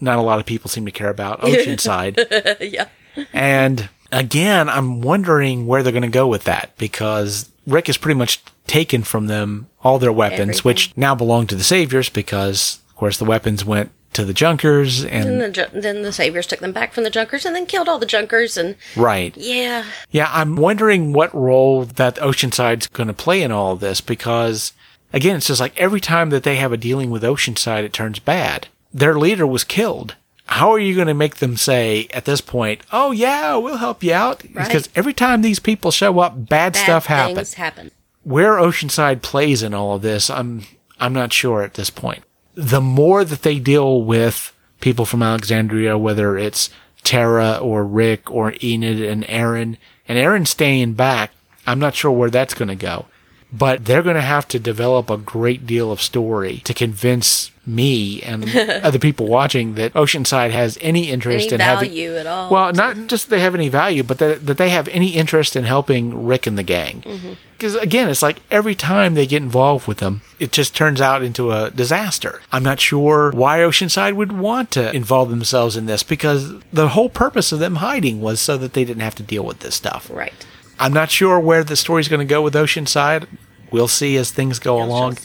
not 0.00 0.18
a 0.18 0.22
lot 0.22 0.38
of 0.38 0.46
people 0.46 0.68
seem 0.70 0.84
to 0.86 0.92
care 0.92 1.10
about, 1.10 1.40
Oceanside. 1.40 2.16
yeah. 2.72 2.88
And 3.32 3.88
again, 4.12 4.68
I'm 4.68 5.00
wondering 5.00 5.66
where 5.66 5.82
they're 5.82 5.92
going 5.92 6.02
to 6.02 6.08
go 6.08 6.26
with 6.26 6.44
that 6.44 6.76
because 6.76 7.50
Rick 7.66 7.86
has 7.88 7.96
pretty 7.96 8.18
much 8.18 8.42
taken 8.66 9.02
from 9.02 9.26
them 9.26 9.68
all 9.82 9.98
their 9.98 10.12
weapons, 10.12 10.40
Everything. 10.40 10.62
which 10.64 10.96
now 10.96 11.14
belong 11.14 11.46
to 11.48 11.54
the 11.54 11.64
Saviors 11.64 12.08
because, 12.08 12.80
of 12.90 12.96
course, 12.96 13.18
the 13.18 13.24
weapons 13.24 13.64
went 13.64 13.90
to 14.12 14.24
the 14.24 14.32
Junkers 14.32 15.04
And 15.04 15.28
and 15.28 15.40
the, 15.40 15.50
Ju- 15.50 15.66
then 15.80 16.02
the 16.02 16.12
Saviors 16.12 16.46
took 16.46 16.60
them 16.60 16.72
back 16.72 16.92
from 16.94 17.04
the 17.04 17.10
Junkers 17.10 17.44
and 17.44 17.54
then 17.54 17.66
killed 17.66 17.88
all 17.88 17.98
the 17.98 18.06
Junkers. 18.06 18.56
And 18.56 18.76
right. 18.96 19.36
yeah, 19.36 19.84
Yeah, 20.10 20.28
I'm 20.32 20.56
wondering 20.56 21.12
what 21.12 21.34
role 21.34 21.84
that 21.84 22.16
Oceanside's 22.16 22.86
going 22.86 23.08
to 23.08 23.12
play 23.12 23.42
in 23.42 23.52
all 23.52 23.72
of 23.72 23.80
this 23.80 24.00
because, 24.00 24.72
again, 25.12 25.36
it's 25.36 25.48
just 25.48 25.60
like 25.60 25.78
every 25.78 26.00
time 26.00 26.30
that 26.30 26.44
they 26.44 26.56
have 26.56 26.72
a 26.72 26.76
dealing 26.78 27.10
with 27.10 27.22
Oceanside, 27.22 27.84
it 27.84 27.92
turns 27.92 28.18
bad. 28.18 28.68
Their 28.96 29.18
leader 29.18 29.46
was 29.46 29.62
killed. 29.62 30.16
How 30.46 30.72
are 30.72 30.78
you 30.78 30.94
going 30.94 31.08
to 31.08 31.14
make 31.14 31.36
them 31.36 31.56
say 31.56 32.06
at 32.14 32.24
this 32.24 32.40
point, 32.40 32.80
"Oh 32.92 33.10
yeah, 33.10 33.56
we'll 33.56 33.76
help 33.76 34.02
you 34.02 34.12
out"? 34.12 34.42
Right. 34.54 34.66
Because 34.66 34.88
every 34.94 35.12
time 35.12 35.42
these 35.42 35.58
people 35.58 35.90
show 35.90 36.18
up, 36.20 36.34
bad, 36.36 36.72
bad 36.72 36.76
stuff 36.76 37.06
happens. 37.06 37.54
happen. 37.54 37.90
Where 38.22 38.52
Oceanside 38.52 39.22
plays 39.22 39.62
in 39.62 39.74
all 39.74 39.96
of 39.96 40.02
this, 40.02 40.30
I'm 40.30 40.62
I'm 40.98 41.12
not 41.12 41.32
sure 41.32 41.62
at 41.62 41.74
this 41.74 41.90
point. 41.90 42.22
The 42.54 42.80
more 42.80 43.24
that 43.24 43.42
they 43.42 43.58
deal 43.58 44.02
with 44.02 44.52
people 44.80 45.04
from 45.04 45.22
Alexandria, 45.22 45.98
whether 45.98 46.38
it's 46.38 46.70
Tara 47.02 47.58
or 47.60 47.84
Rick 47.84 48.30
or 48.30 48.54
Enid 48.62 49.02
and 49.02 49.24
Aaron, 49.28 49.76
and 50.08 50.16
Aaron 50.16 50.46
staying 50.46 50.94
back, 50.94 51.32
I'm 51.66 51.78
not 51.78 51.94
sure 51.94 52.10
where 52.12 52.30
that's 52.30 52.54
going 52.54 52.68
to 52.68 52.74
go. 52.76 53.06
But 53.52 53.84
they're 53.84 54.02
going 54.02 54.16
to 54.16 54.22
have 54.22 54.48
to 54.48 54.58
develop 54.58 55.10
a 55.10 55.16
great 55.16 55.66
deal 55.66 55.92
of 55.92 56.00
story 56.00 56.58
to 56.64 56.74
convince 56.74 57.50
me 57.66 58.22
and 58.22 58.48
other 58.56 58.98
people 58.98 59.26
watching 59.26 59.74
that 59.74 59.92
Oceanside 59.94 60.50
has 60.52 60.78
any 60.80 61.10
interest 61.10 61.46
Any 61.46 61.54
in 61.54 61.60
having 61.60 61.88
value 61.90 62.16
at 62.16 62.26
all. 62.26 62.50
well, 62.50 62.72
not 62.72 63.08
just 63.08 63.28
they 63.28 63.40
have 63.40 63.54
any 63.54 63.68
value, 63.68 64.02
but 64.02 64.18
that, 64.18 64.46
that 64.46 64.56
they 64.58 64.68
have 64.70 64.86
any 64.88 65.08
interest 65.10 65.56
in 65.56 65.64
helping 65.64 66.26
Rick 66.26 66.46
and 66.46 66.56
the 66.56 66.62
gang. 66.62 67.02
Mm-hmm. 67.02 67.32
Because 67.52 67.74
again, 67.76 68.08
it's 68.08 68.22
like 68.22 68.40
every 68.50 68.74
time 68.74 69.14
they 69.14 69.26
get 69.26 69.42
involved 69.42 69.88
with 69.88 69.98
them, 69.98 70.20
it 70.38 70.52
just 70.52 70.76
turns 70.76 71.00
out 71.00 71.22
into 71.22 71.50
a 71.50 71.70
disaster. 71.70 72.42
I'm 72.52 72.62
not 72.62 72.80
sure 72.80 73.30
why 73.32 73.58
Oceanside 73.60 74.14
would 74.14 74.32
want 74.32 74.70
to 74.72 74.94
involve 74.94 75.30
themselves 75.30 75.76
in 75.76 75.86
this 75.86 76.02
because 76.02 76.60
the 76.72 76.88
whole 76.90 77.08
purpose 77.08 77.52
of 77.52 77.58
them 77.58 77.76
hiding 77.76 78.20
was 78.20 78.40
so 78.40 78.56
that 78.58 78.74
they 78.74 78.84
didn't 78.84 79.02
have 79.02 79.14
to 79.16 79.22
deal 79.22 79.42
with 79.44 79.60
this 79.60 79.74
stuff. 79.74 80.10
right. 80.10 80.46
I'm 80.78 80.92
not 80.92 81.10
sure 81.10 81.40
where 81.40 81.64
the 81.64 81.74
story's 81.74 82.08
going 82.08 82.20
to 82.20 82.26
go 82.26 82.42
with 82.42 82.52
Oceanside. 82.52 83.26
We'll 83.70 83.88
see 83.88 84.16
as 84.18 84.30
things 84.30 84.58
go 84.58 84.80
along. 84.82 85.16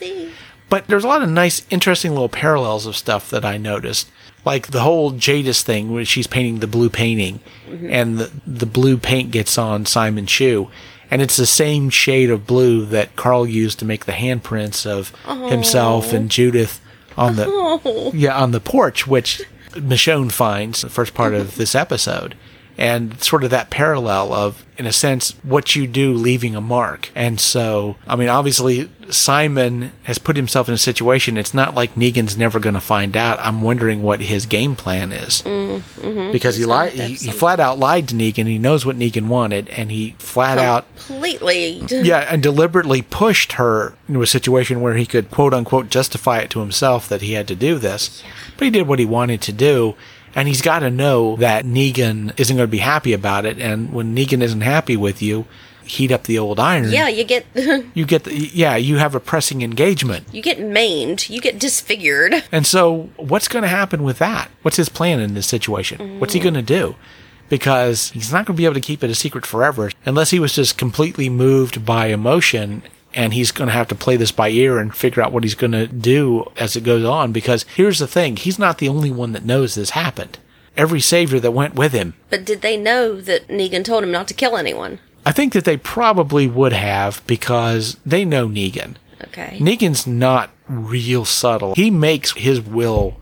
But 0.72 0.88
there's 0.88 1.04
a 1.04 1.08
lot 1.10 1.22
of 1.22 1.28
nice, 1.28 1.68
interesting 1.70 2.12
little 2.12 2.30
parallels 2.30 2.86
of 2.86 2.96
stuff 2.96 3.30
that 3.30 3.44
I 3.44 3.58
noticed. 3.58 4.10
Like 4.46 4.68
the 4.68 4.80
whole 4.80 5.12
Jadis 5.12 5.64
thing 5.64 5.94
where 5.94 6.06
she's 6.06 6.28
painting 6.28 6.60
the 6.60 6.66
blue 6.66 6.90
painting 6.90 7.42
mm-hmm. 7.68 7.90
and 7.92 8.18
the, 8.18 8.32
the 8.48 8.66
blue 8.66 8.98
paint 8.98 9.32
gets 9.32 9.58
on 9.58 9.86
Simon's 9.86 10.30
shoe. 10.30 10.72
And 11.12 11.22
it's 11.22 11.36
the 11.36 11.46
same 11.46 11.90
shade 11.90 12.30
of 12.30 12.48
blue 12.48 12.86
that 12.86 13.18
Carl 13.18 13.46
used 13.46 13.80
to 13.80 13.86
make 13.86 14.06
the 14.06 14.14
handprints 14.14 14.86
of 14.86 15.10
himself 15.50 16.14
and 16.14 16.26
oh. 16.26 16.30
Judith 16.30 16.80
on 17.18 17.36
the 17.36 17.48
oh. 17.50 18.12
yeah 18.14 18.42
on 18.42 18.52
the 18.52 18.62
porch, 18.62 19.06
which 19.06 19.42
Michonne 19.72 20.32
finds 20.32 20.82
the 20.82 20.90
first 20.90 21.14
part 21.14 21.34
of 21.34 21.58
this 21.58 21.76
episode. 21.76 22.36
And 22.82 23.22
sort 23.22 23.44
of 23.44 23.52
that 23.52 23.70
parallel 23.70 24.34
of, 24.34 24.65
in 24.76 24.88
a 24.88 24.91
sense, 24.91 25.36
what 25.44 25.76
you 25.76 25.86
do 25.86 26.15
leaving 26.15 26.56
a 26.56 26.62
mark. 26.62 27.12
And 27.13 27.39
so, 27.39 27.96
I 28.08 28.15
mean, 28.15 28.28
obviously, 28.28 28.89
Simon 29.12 29.91
has 30.04 30.17
put 30.17 30.36
himself 30.36 30.67
in 30.67 30.74
a 30.74 30.80
situation. 30.80 31.38
It's 31.38 31.54
not 31.54 31.76
like 31.76 31.94
Negan's 31.94 32.39
never 32.39 32.60
going 32.60 32.74
to 32.74 32.82
find 32.82 33.15
out. 33.15 33.38
I'm 33.39 33.62
wondering 33.62 34.02
what 34.02 34.20
his 34.22 34.48
game 34.48 34.76
plan 34.76 35.12
is. 35.12 35.44
Because 36.32 36.56
he, 36.58 36.65
lied, 36.65 36.94
he, 36.94 37.13
he 37.13 37.32
flat 37.32 37.60
out 37.60 37.78
lied 37.78 38.08
to 38.08 38.15
Negan. 38.15 38.48
He 38.48 38.58
knows 38.58 38.84
what 38.84 38.98
Negan 38.98 39.28
wanted, 39.28 39.70
and 39.70 39.91
he 39.91 40.15
flat 40.17 40.58
out 40.58 40.88
Completely. 40.96 41.84
yeah, 41.91 42.28
and 42.32 42.41
deliberately 42.41 43.04
pushed 43.04 43.54
her 43.54 43.94
into 44.08 44.24
a 44.24 44.28
situation 44.28 44.82
where 44.82 44.96
he 44.96 45.06
could 45.06 45.30
quote 45.30 45.54
unquote 45.54 45.89
justify 45.89 46.39
it 46.39 46.50
to 46.50 46.62
himself 46.62 47.08
that 47.10 47.22
he 47.22 47.34
had 47.34 47.48
to 47.50 47.56
do 47.56 47.78
this. 47.78 48.24
But 48.58 48.65
he 48.65 48.72
did 48.72 48.88
what 48.88 48.98
he 48.98 49.06
wanted 49.06 49.41
to 49.41 49.54
do. 49.54 49.96
And 50.36 50.48
he's 50.48 50.62
got 50.62 50.80
to 50.80 50.89
know 50.89 51.36
that 51.38 51.65
Negan 51.65 52.39
isn't 52.39 52.56
going 52.56 52.67
to 52.67 52.72
be 52.72 52.78
happy 52.78 53.13
about 53.13 53.46
it. 53.46 53.60
And 53.60 53.91
when 53.91 54.15
Negan 54.15 54.41
isn't 54.41 54.62
happy 54.62 54.96
with 54.96 55.22
you, 55.22 55.46
heat 55.84 56.12
up 56.12 56.24
the 56.24 56.39
old 56.39 56.60
iron. 56.60 56.89
Yeah, 56.89 57.08
you 57.08 57.24
get 57.24 57.46
You 57.94 58.06
get 58.06 58.24
the, 58.24 58.34
yeah, 58.34 58.76
you 58.76 58.98
have 58.98 59.15
a 59.15 59.20
pressing 59.20 59.62
engagement. 59.62 60.28
you 60.32 60.41
get 60.41 60.60
maimed, 60.60 61.30
you 61.30 61.41
get 61.41 61.60
disfigured. 61.60 62.44
And 62.52 62.65
so, 62.65 63.10
what's 63.17 63.48
going 63.48 63.63
to 63.63 63.70
happen 63.70 64.04
with 64.04 64.20
that? 64.20 64.50
What's 64.62 64.78
his 64.78 64.89
plan 64.89 65.20
in 65.20 65.34
this 65.34 65.48
situation? 65.48 66.20
What's 66.20 66.34
he 66.34 66.39
mm. 66.39 66.44
going 66.44 66.54
to 66.56 66.62
do? 66.62 66.96
Because 67.50 68.12
he's 68.12 68.32
not 68.32 68.46
going 68.46 68.56
to 68.56 68.62
be 68.62 68.65
able 68.65 68.76
to 68.76 68.82
keep 68.82 69.04
it 69.04 69.10
a 69.10 69.15
secret 69.15 69.46
forever 69.46 69.91
unless 70.06 70.30
he 70.30 70.39
was 70.39 70.54
just 70.54 70.78
completely 70.78 71.30
moved 71.30 71.86
by 71.86 72.08
emotion. 72.08 72.82
And 73.13 73.34
he's 73.34 73.52
going 73.52 73.67
to 73.67 73.74
have 73.74 73.89
to 73.89 73.95
play 73.95 74.15
this 74.15 74.32
by 74.32 74.50
ear 74.50 74.80
and 74.80 74.95
figure 74.95 75.21
out 75.21 75.34
what 75.34 75.43
he's 75.43 75.56
going 75.56 75.74
to 75.74 75.88
do 75.88 76.50
as 76.58 76.76
it 76.76 76.84
goes 76.84 77.04
on. 77.04 77.32
Because 77.32 77.65
here's 77.76 78.00
the 78.00 78.08
thing 78.08 78.38
he's 78.38 78.58
not 78.60 78.78
the 78.78 78.88
only 78.89 79.12
one 79.12 79.34
that 79.34 79.45
knows 79.45 79.76
this 79.76 79.91
happened. 79.91 80.39
Every 80.78 81.02
savior 81.02 81.39
that 81.41 81.52
went 81.52 81.76
with 81.76 81.91
him 81.91 82.13
But 82.30 82.45
did 82.45 82.62
they 82.62 82.78
know 82.78 83.19
that 83.19 83.50
Negan 83.50 83.84
told 83.84 84.04
him 84.04 84.12
not 84.12 84.30
to 84.30 84.34
kill 84.34 84.56
anyone? 84.56 85.00
I 85.26 85.34
think 85.34 85.52
that 85.52 85.65
they 85.65 85.76
probably 85.76 86.47
would 86.47 86.71
have 86.71 87.21
because 87.28 87.97
they 88.06 88.24
know 88.24 88.47
Negan. 88.47 88.95
Okay. 89.26 89.58
Negan's 89.60 90.08
not 90.08 90.50
real 90.69 91.26
subtle. 91.26 91.76
He 91.76 91.91
makes 91.91 92.32
his 92.34 92.62
will 92.62 93.17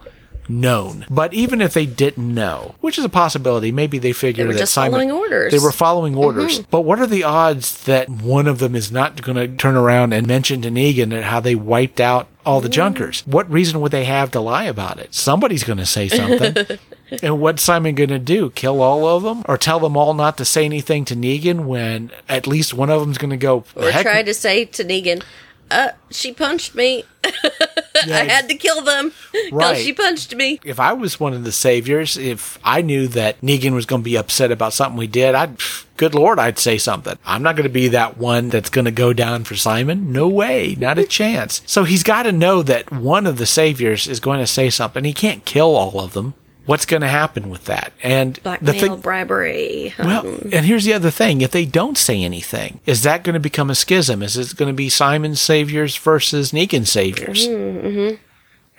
known. 0.49 1.05
But 1.09 1.33
even 1.33 1.61
if 1.61 1.73
they 1.73 1.85
didn't 1.85 2.33
know, 2.33 2.75
which 2.81 2.97
is 2.97 3.05
a 3.05 3.09
possibility, 3.09 3.71
maybe 3.71 3.99
they 3.99 4.13
figured 4.13 4.45
They 4.45 4.53
were 4.53 4.59
that 4.59 4.67
Simon 4.67 4.91
following 4.91 5.11
orders. 5.11 5.51
They 5.51 5.59
were 5.59 5.71
following 5.71 6.13
mm-hmm. 6.13 6.23
orders. 6.23 6.59
But 6.59 6.81
what 6.81 6.99
are 6.99 7.07
the 7.07 7.23
odds 7.23 7.83
that 7.85 8.09
one 8.09 8.47
of 8.47 8.59
them 8.59 8.75
is 8.75 8.91
not 8.91 9.21
going 9.21 9.37
to 9.37 9.47
turn 9.55 9.75
around 9.75 10.13
and 10.13 10.27
mention 10.27 10.61
to 10.63 10.69
Negan 10.69 11.11
that 11.11 11.23
how 11.23 11.39
they 11.39 11.55
wiped 11.55 12.01
out 12.01 12.27
all 12.45 12.61
the 12.61 12.69
junkers? 12.69 13.21
What 13.25 13.49
reason 13.49 13.79
would 13.81 13.91
they 13.91 14.05
have 14.05 14.31
to 14.31 14.39
lie 14.39 14.65
about 14.65 14.99
it? 14.99 15.13
Somebody's 15.13 15.63
going 15.63 15.79
to 15.79 15.85
say 15.85 16.07
something. 16.07 16.79
And 17.23 17.41
what's 17.41 17.63
Simon 17.63 17.95
going 17.95 18.09
to 18.09 18.19
do? 18.19 18.51
Kill 18.51 18.81
all 18.81 19.07
of 19.07 19.23
them? 19.23 19.43
Or 19.47 19.57
tell 19.57 19.79
them 19.79 19.97
all 19.97 20.13
not 20.13 20.37
to 20.37 20.45
say 20.45 20.65
anything 20.65 21.05
to 21.05 21.15
Negan 21.15 21.65
when 21.65 22.11
at 22.27 22.47
least 22.47 22.73
one 22.73 22.89
of 22.89 23.01
them's 23.01 23.17
going 23.17 23.31
to 23.31 23.37
go, 23.37 23.63
or 23.75 23.89
"Heck, 23.89 24.03
tried 24.03 24.27
to 24.27 24.33
say 24.33 24.65
to 24.65 24.83
Negan, 24.83 25.23
uh, 25.71 25.89
she 26.09 26.33
punched 26.33 26.75
me. 26.75 27.03
yeah, 27.23 27.31
I 28.07 28.23
had 28.25 28.49
to 28.49 28.55
kill 28.55 28.81
them 28.81 29.11
because 29.31 29.51
Right. 29.51 29.77
she 29.77 29.93
punched 29.93 30.35
me. 30.35 30.59
if 30.63 30.79
I 30.79 30.93
was 30.93 31.19
one 31.19 31.33
of 31.33 31.43
the 31.43 31.51
saviors, 31.51 32.17
if 32.17 32.57
I 32.63 32.81
knew 32.81 33.07
that 33.09 33.39
Negan 33.41 33.73
was 33.73 33.85
going 33.85 34.01
to 34.01 34.05
be 34.05 34.17
upset 34.17 34.51
about 34.51 34.73
something 34.73 34.97
we 34.97 35.07
did, 35.07 35.35
I'd, 35.35 35.57
good 35.97 36.15
Lord, 36.15 36.39
I'd 36.39 36.57
say 36.59 36.77
something. 36.77 37.17
I'm 37.25 37.43
not 37.43 37.55
going 37.55 37.67
to 37.67 37.69
be 37.73 37.89
that 37.89 38.17
one 38.17 38.49
that's 38.49 38.69
going 38.69 38.85
to 38.85 38.91
go 38.91 39.13
down 39.13 39.43
for 39.43 39.55
Simon. 39.55 40.11
No 40.11 40.27
way, 40.27 40.75
not 40.79 40.97
a 40.97 41.05
chance. 41.05 41.61
So 41.65 41.83
he's 41.83 42.03
got 42.03 42.23
to 42.23 42.31
know 42.31 42.63
that 42.63 42.91
one 42.91 43.27
of 43.27 43.37
the 43.37 43.45
saviors 43.45 44.07
is 44.07 44.19
going 44.19 44.39
to 44.39 44.47
say 44.47 44.69
something. 44.69 45.03
He 45.03 45.13
can't 45.13 45.45
kill 45.45 45.75
all 45.75 45.99
of 45.99 46.13
them. 46.13 46.33
What's 46.65 46.85
going 46.85 47.01
to 47.01 47.07
happen 47.07 47.49
with 47.49 47.65
that? 47.65 47.93
And 48.03 48.35
the 48.35 48.41
Blackmail, 48.41 48.73
thing, 48.73 48.97
bribery. 48.97 49.93
well, 49.97 50.27
um, 50.27 50.49
and 50.53 50.65
here's 50.65 50.85
the 50.85 50.93
other 50.93 51.09
thing. 51.09 51.41
If 51.41 51.51
they 51.51 51.65
don't 51.65 51.97
say 51.97 52.21
anything, 52.21 52.79
is 52.85 53.01
that 53.03 53.23
going 53.23 53.33
to 53.33 53.39
become 53.39 53.69
a 53.69 53.75
schism? 53.75 54.21
Is 54.21 54.37
it 54.37 54.55
going 54.55 54.69
to 54.69 54.77
be 54.77 54.89
Simon's 54.89 55.41
saviors 55.41 55.97
versus 55.97 56.51
Negan's 56.51 56.91
saviors? 56.91 57.47
Mm-hmm, 57.47 57.87
mm-hmm. 57.87 58.15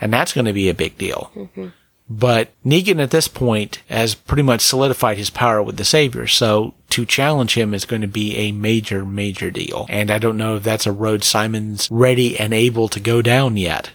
And 0.01 0.12
that's 0.12 0.33
going 0.33 0.45
to 0.45 0.53
be 0.53 0.69
a 0.69 0.75
big 0.75 0.97
deal. 0.99 1.33
Mm-hmm. 1.35 1.69
But 2.12 2.51
Negan 2.66 3.01
at 3.01 3.12
this 3.12 3.29
point 3.29 3.83
has 3.88 4.16
pretty 4.16 4.43
much 4.43 4.62
solidified 4.62 5.16
his 5.16 5.31
power 5.31 5.62
with 5.62 5.77
the 5.77 5.85
Savior. 5.85 6.27
So 6.27 6.75
to 6.90 7.07
challenge 7.07 7.55
him 7.55 7.73
is 7.73 7.85
going 7.85 8.03
to 8.03 8.09
be 8.09 8.37
a 8.37 8.51
major, 8.51 9.05
major 9.05 9.53
deal. 9.53 9.87
And 9.88 10.11
I 10.11 10.19
don't 10.19 10.37
know 10.37 10.57
if 10.57 10.64
that's 10.64 10.88
a 10.88 10.93
road 10.93 11.23
Simon's 11.23 11.88
ready 11.88 12.37
and 12.37 12.53
able 12.53 12.88
to 12.88 12.99
go 12.99 13.23
down 13.23 13.57
yet. 13.57 13.90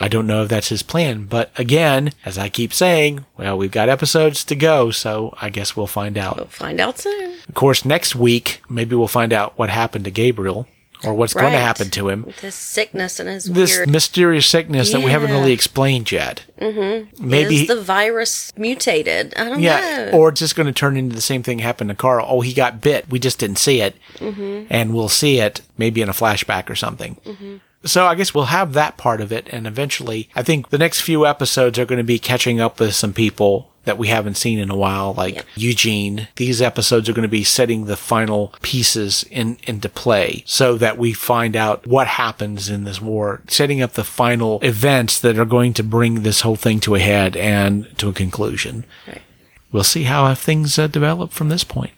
I 0.00 0.08
don't 0.08 0.26
know 0.26 0.42
if 0.42 0.48
that's 0.48 0.68
his 0.68 0.82
plan, 0.82 1.24
but 1.26 1.50
again, 1.56 2.12
as 2.24 2.36
I 2.36 2.48
keep 2.48 2.72
saying, 2.72 3.24
well, 3.36 3.56
we've 3.56 3.70
got 3.70 3.88
episodes 3.88 4.44
to 4.46 4.54
go, 4.56 4.90
so 4.90 5.34
I 5.40 5.50
guess 5.50 5.76
we'll 5.76 5.86
find 5.86 6.18
out. 6.18 6.36
We'll 6.36 6.46
find 6.46 6.80
out 6.80 6.98
soon. 6.98 7.34
Of 7.48 7.54
course, 7.54 7.84
next 7.84 8.16
week, 8.16 8.60
maybe 8.68 8.96
we'll 8.96 9.08
find 9.08 9.32
out 9.32 9.56
what 9.56 9.70
happened 9.70 10.04
to 10.06 10.10
Gabriel 10.10 10.66
or 11.04 11.14
what's 11.14 11.34
going 11.34 11.52
to 11.52 11.58
happen 11.58 11.90
to 11.90 12.08
him. 12.08 12.22
With 12.24 12.40
his 12.40 12.54
sickness 12.54 13.20
and 13.20 13.28
his 13.28 13.44
This 13.44 13.76
weird. 13.76 13.90
mysterious 13.90 14.46
sickness 14.46 14.90
that 14.92 15.00
we 15.02 15.10
haven't 15.10 15.30
really 15.30 15.52
explained 15.52 16.10
yet. 16.10 16.44
Mm-hmm. 16.58 17.28
Maybe, 17.28 17.62
is 17.62 17.68
the 17.68 17.80
virus 17.80 18.52
mutated? 18.56 19.34
I 19.36 19.44
don't 19.44 19.60
yeah, 19.60 20.10
know. 20.10 20.18
or 20.18 20.30
it's 20.30 20.40
just 20.40 20.56
going 20.56 20.66
to 20.66 20.72
turn 20.72 20.96
into 20.96 21.14
the 21.14 21.22
same 21.22 21.42
thing 21.42 21.58
happened 21.58 21.90
to 21.90 21.96
Carl. 21.96 22.26
Oh, 22.28 22.40
he 22.40 22.54
got 22.54 22.80
bit. 22.80 23.08
We 23.10 23.18
just 23.18 23.38
didn't 23.38 23.58
see 23.58 23.80
it. 23.80 23.96
Mm-hmm. 24.14 24.66
And 24.70 24.94
we'll 24.94 25.08
see 25.10 25.40
it 25.40 25.60
maybe 25.76 26.00
in 26.00 26.08
a 26.08 26.12
flashback 26.12 26.70
or 26.70 26.74
something. 26.74 27.16
Mm-hmm. 27.26 27.56
So 27.84 28.06
I 28.06 28.14
guess 28.14 28.34
we'll 28.34 28.44
have 28.46 28.72
that 28.72 28.96
part 28.96 29.20
of 29.20 29.32
it. 29.32 29.46
And 29.50 29.66
eventually, 29.66 30.28
I 30.34 30.42
think 30.42 30.70
the 30.70 30.78
next 30.78 31.00
few 31.00 31.26
episodes 31.26 31.78
are 31.78 31.84
going 31.86 31.98
to 31.98 32.04
be 32.04 32.18
catching 32.18 32.60
up 32.60 32.80
with 32.80 32.94
some 32.94 33.12
people 33.12 33.70
that 33.84 33.98
we 33.98 34.08
haven't 34.08 34.38
seen 34.38 34.58
in 34.58 34.70
a 34.70 34.76
while, 34.76 35.12
like 35.12 35.34
Yeah. 35.34 35.42
Eugene. 35.56 36.28
These 36.36 36.62
episodes 36.62 37.06
are 37.06 37.12
going 37.12 37.24
to 37.24 37.28
be 37.28 37.44
setting 37.44 37.84
the 37.84 37.96
final 37.98 38.54
pieces 38.62 39.24
in, 39.30 39.58
into 39.64 39.90
play 39.90 40.42
so 40.46 40.78
that 40.78 40.96
we 40.96 41.12
find 41.12 41.54
out 41.54 41.86
what 41.86 42.06
happens 42.06 42.70
in 42.70 42.84
this 42.84 42.98
war, 43.02 43.42
setting 43.46 43.82
up 43.82 43.92
the 43.92 44.02
final 44.02 44.58
events 44.62 45.20
that 45.20 45.38
are 45.38 45.44
going 45.44 45.74
to 45.74 45.82
bring 45.82 46.22
this 46.22 46.40
whole 46.40 46.56
thing 46.56 46.80
to 46.80 46.94
a 46.94 46.98
head 47.00 47.36
and 47.36 47.86
to 47.98 48.08
a 48.08 48.12
conclusion 48.14 48.86
Right. 49.06 49.20
we'll 49.70 49.84
see 49.84 50.04
how 50.04 50.34
things 50.34 50.78
uh, 50.78 50.86
develop 50.86 51.32
from 51.32 51.50
this 51.50 51.64
point. 51.64 51.92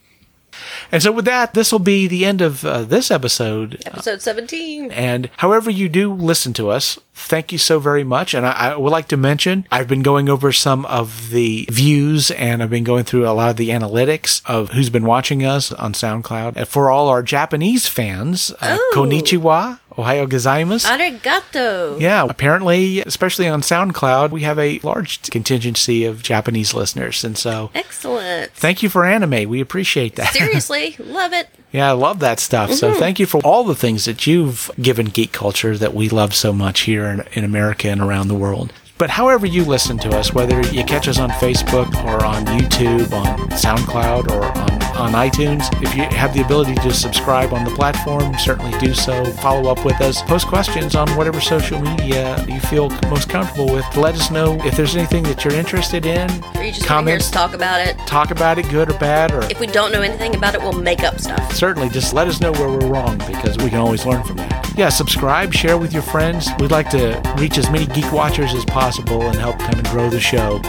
And 0.93 1.03
so, 1.03 1.11
with 1.13 1.25
that, 1.25 1.55
this 1.55 1.73
will 1.73 1.79
be 1.81 2.07
the 2.07 2.25
end 2.25 2.41
of 2.41 2.65
uh, 2.65 2.83
this 2.83 3.11
episode. 3.11 3.83
Episode 3.87 4.23
17. 4.23 4.91
And 4.93 5.31
however 5.39 5.71
you 5.71 5.89
do 5.89 6.13
listen 6.13 6.53
to 6.55 6.71
us, 6.71 6.99
thank 7.15 7.51
you 7.53 7.59
so 7.59 7.79
very 7.79 8.05
much. 8.05 8.35
And 8.35 8.47
I, 8.47 8.73
I 8.73 8.77
would 8.77 8.93
like 8.93 9.09
to 9.09 9.17
mention 9.17 9.67
I've 9.73 9.89
been 9.89 10.03
going 10.03 10.29
over 10.29 10.53
some 10.53 10.85
of 10.87 11.31
the 11.31 11.67
views 11.71 12.31
and 12.33 12.63
I've 12.63 12.71
been 12.71 12.85
going 12.85 13.05
through 13.05 13.29
a 13.29 13.33
lot 13.33 13.51
of 13.51 13.57
the 13.57 13.71
analytics 13.71 14.43
of 14.47 14.71
who's 14.71 14.91
been 14.91 15.05
watching 15.07 15.45
us 15.45 15.73
on 15.73 15.93
SoundCloud. 15.93 16.57
And 16.57 16.69
for 16.69 16.91
all 16.91 17.09
our 17.09 17.23
Japanese 17.23 17.89
fans, 17.89 18.53
uh, 18.61 18.77
Oh. 18.79 18.93
konnichiwa, 18.95 19.81
ohayo 19.97 20.29
gozaimasu. 20.29 20.87
Arigato. 20.87 22.01
Yeah, 22.01 22.27
apparently, 22.29 23.01
especially 23.01 23.49
on 23.49 23.63
SoundCloud, 23.63 24.31
we 24.31 24.43
have 24.43 24.59
a 24.59 24.79
large 24.81 25.23
contingency 25.31 26.05
of 26.05 26.23
Japanese 26.23 26.75
listeners. 26.75 27.25
And 27.25 27.37
so 27.37 27.71
Excellent. 27.75 28.53
thank 28.53 28.83
you 28.83 28.89
for 28.89 29.05
anime. 29.05 29.49
We 29.49 29.61
appreciate 29.61 30.17
that. 30.17 30.33
Seriously, 30.33 30.97
love 31.01 31.33
it. 31.33 31.49
yeah, 31.73 31.89
I 31.89 31.93
love 31.93 32.21
that 32.21 32.41
stuff. 32.41 32.73
So 32.73 32.91
mm-hmm. 32.91 32.99
thank 32.99 33.19
you 33.19 33.27
for 33.27 33.41
all 33.43 33.65
the 33.65 33.75
things 33.75 34.05
that 34.05 34.27
you've 34.27 34.71
given 34.81 35.07
geek 35.07 35.33
culture 35.33 35.77
that 35.77 35.95
we 35.95 36.09
love 36.09 36.35
so 36.35 36.53
much 36.53 36.81
here 36.81 37.07
in, 37.07 37.25
in 37.33 37.45
America 37.45 37.89
and 37.89 38.01
around 38.01 38.29
the 38.29 38.35
world. 38.35 38.73
But 38.99 39.11
however 39.11 39.45
you 39.45 39.63
listen 39.63 39.99
to 39.99 40.17
us, 40.17 40.33
whether 40.33 40.59
you 40.69 40.83
catch 40.83 41.07
us 41.07 41.19
on 41.19 41.29
Facebook 41.29 41.93
or 42.05 42.25
on 42.25 42.47
YouTube, 42.47 43.13
on 43.13 43.51
SoundCloud 43.51 44.31
or 44.31 44.45
on, 44.45 44.76
on 44.97 45.13
iTunes, 45.13 45.63
if 45.83 45.95
you 45.95 46.03
have 46.17 46.33
the 46.35 46.43
ability 46.43 46.75
to 46.77 46.93
subscribe 46.93 47.53
on 47.53 47.65
the 47.65 47.71
platform, 47.71 48.37
certainly 48.39 48.77
do 48.79 48.95
so. 48.95 49.25
Follow 49.25 49.71
up 49.71 49.85
with 49.85 50.01
us. 50.01 50.23
Post 50.23 50.47
questions 50.47 50.95
on 50.95 51.09
whatever 51.17 51.41
social 51.41 51.81
media 51.81 52.45
you 52.49 52.59
feel 52.61 52.89
most 53.11 53.29
comfortable 53.29 53.73
with. 53.73 53.85
Let 53.97 54.15
us 54.15 54.31
know 54.31 54.59
if 54.65 54.77
there's 54.77 54.97
anything 54.97 55.23
that 55.25 55.45
you're 55.45 55.55
interested 55.55 56.07
in. 56.07 56.31
Or 56.57 56.63
you 56.63 56.73
just 56.73 56.87
Comments, 56.87 57.31
talk 57.31 57.53
about 57.55 57.81
it. 57.87 57.97
talk 58.07 58.31
about 58.31 58.59
it, 58.59 58.69
good 58.71 58.91
or 58.91 58.99
bad, 58.99 59.33
or 59.33 59.43
If 59.51 59.61
we 59.61 59.67
don't 59.67 59.93
know 59.93 60.03
anything 60.03 60.35
about 60.35 60.55
it, 60.55 60.61
we'll 60.61 60.73
make 60.73 61.03
up 61.03 61.21
stuff. 61.21 61.53
certainly 61.55 61.89
just 61.89 62.15
let 62.15 62.27
us 62.29 62.41
know 62.41 62.53
where 62.53 62.69
we're 62.69 62.87
wrong 62.87 63.19
because 63.19 63.57
we 63.59 63.71
can 63.71 63.79
always 63.79 64.05
learn 64.07 64.23
from 64.25 64.37
that. 64.39 64.73
Yeah, 64.77 64.89
subscribe, 64.89 65.53
share 65.53 65.79
with 65.79 65.93
your 65.93 66.03
friends. 66.03 66.49
We'd 66.59 66.71
like 66.71 66.91
to 66.91 67.21
reach 67.39 67.59
as 67.59 67.71
many 67.71 67.87
geek 67.87 68.11
watchers 68.13 68.53
as 68.55 68.65
possible 68.65 69.23
and 69.23 69.37
help 69.37 69.59
kind 69.59 69.79
of 69.79 69.85
grow 69.85 70.11
the 70.11 70.21
show. 70.21 70.61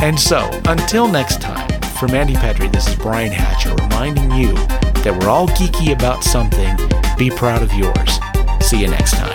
And 0.00 0.18
so, 0.18 0.48
until 0.66 1.08
next 1.08 1.40
time, 1.42 1.79
from 2.00 2.12
Mandy 2.12 2.32
Petrie, 2.32 2.68
this 2.68 2.88
is 2.88 2.96
Brian 2.96 3.30
Hatcher 3.30 3.74
reminding 3.74 4.30
you 4.30 4.54
that 5.02 5.14
we're 5.20 5.28
all 5.28 5.46
geeky 5.48 5.92
about 5.92 6.24
something. 6.24 6.74
Be 7.18 7.28
proud 7.28 7.62
of 7.62 7.74
yours. 7.74 8.18
See 8.66 8.80
you 8.80 8.88
next 8.88 9.10
time. 9.10 9.29